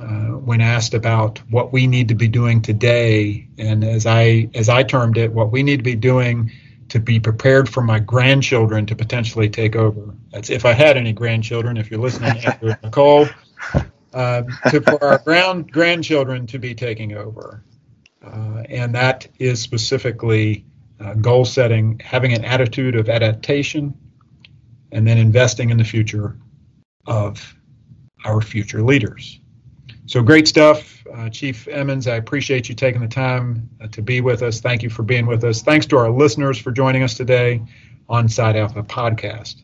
uh, 0.00 0.36
when 0.38 0.60
asked 0.60 0.94
about 0.94 1.38
what 1.50 1.72
we 1.72 1.86
need 1.86 2.08
to 2.08 2.14
be 2.14 2.28
doing 2.28 2.62
today, 2.62 3.48
and 3.58 3.84
as 3.84 4.06
I 4.06 4.48
as 4.54 4.68
I 4.68 4.82
termed 4.82 5.18
it, 5.18 5.32
what 5.32 5.52
we 5.52 5.62
need 5.62 5.78
to 5.78 5.82
be 5.82 5.94
doing 5.94 6.50
to 6.88 7.00
be 7.00 7.18
prepared 7.18 7.68
for 7.68 7.82
my 7.82 7.98
grandchildren 7.98 8.86
to 8.86 8.96
potentially 8.96 9.48
take 9.48 9.76
over. 9.76 10.14
That's 10.32 10.50
if 10.50 10.64
I 10.64 10.72
had 10.72 10.96
any 10.96 11.12
grandchildren. 11.12 11.76
If 11.76 11.90
you're 11.90 12.00
listening, 12.00 12.30
after 12.44 12.78
Nicole, 12.82 13.28
uh, 14.12 14.42
to, 14.70 14.80
for 14.80 15.02
our 15.04 15.18
grand, 15.18 15.70
grandchildren 15.72 16.46
to 16.48 16.58
be 16.58 16.74
taking 16.74 17.14
over. 17.14 17.62
Uh, 18.24 18.62
and 18.70 18.94
that 18.94 19.28
is 19.38 19.60
specifically 19.60 20.64
uh, 20.98 21.14
goal 21.14 21.44
setting, 21.44 22.00
having 22.02 22.32
an 22.32 22.44
attitude 22.44 22.94
of 22.94 23.08
adaptation, 23.08 23.94
and 24.92 25.06
then 25.06 25.18
investing 25.18 25.70
in 25.70 25.76
the 25.76 25.84
future 25.84 26.38
of 27.06 27.54
our 28.24 28.40
future 28.40 28.82
leaders. 28.82 29.40
So 30.06 30.22
great 30.22 30.46
stuff, 30.46 31.02
uh, 31.12 31.30
Chief 31.30 31.66
Emmons. 31.68 32.06
I 32.06 32.16
appreciate 32.16 32.68
you 32.68 32.74
taking 32.74 33.00
the 33.00 33.08
time 33.08 33.68
uh, 33.80 33.86
to 33.88 34.02
be 34.02 34.20
with 34.20 34.42
us. 34.42 34.60
Thank 34.60 34.82
you 34.82 34.90
for 34.90 35.02
being 35.02 35.26
with 35.26 35.44
us. 35.44 35.62
Thanks 35.62 35.86
to 35.86 35.96
our 35.96 36.10
listeners 36.10 36.58
for 36.58 36.72
joining 36.72 37.02
us 37.02 37.14
today 37.14 37.62
on 38.08 38.28
Side 38.28 38.56
Alpha 38.56 38.82
Podcast. 38.82 39.62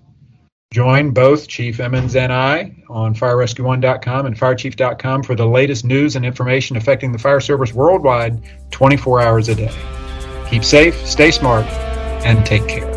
Join 0.72 1.10
both 1.10 1.48
Chief 1.48 1.80
Emmons 1.80 2.14
and 2.14 2.32
I 2.32 2.76
on 2.88 3.14
FireRescue1.com 3.14 4.26
and 4.26 4.38
FireChief.com 4.38 5.24
for 5.24 5.34
the 5.34 5.46
latest 5.46 5.84
news 5.84 6.14
and 6.14 6.24
information 6.24 6.76
affecting 6.76 7.10
the 7.10 7.18
fire 7.18 7.40
service 7.40 7.74
worldwide 7.74 8.40
24 8.70 9.20
hours 9.20 9.48
a 9.48 9.56
day. 9.56 9.74
Keep 10.48 10.64
safe, 10.64 11.06
stay 11.06 11.32
smart, 11.32 11.66
and 12.24 12.46
take 12.46 12.66
care. 12.68 12.89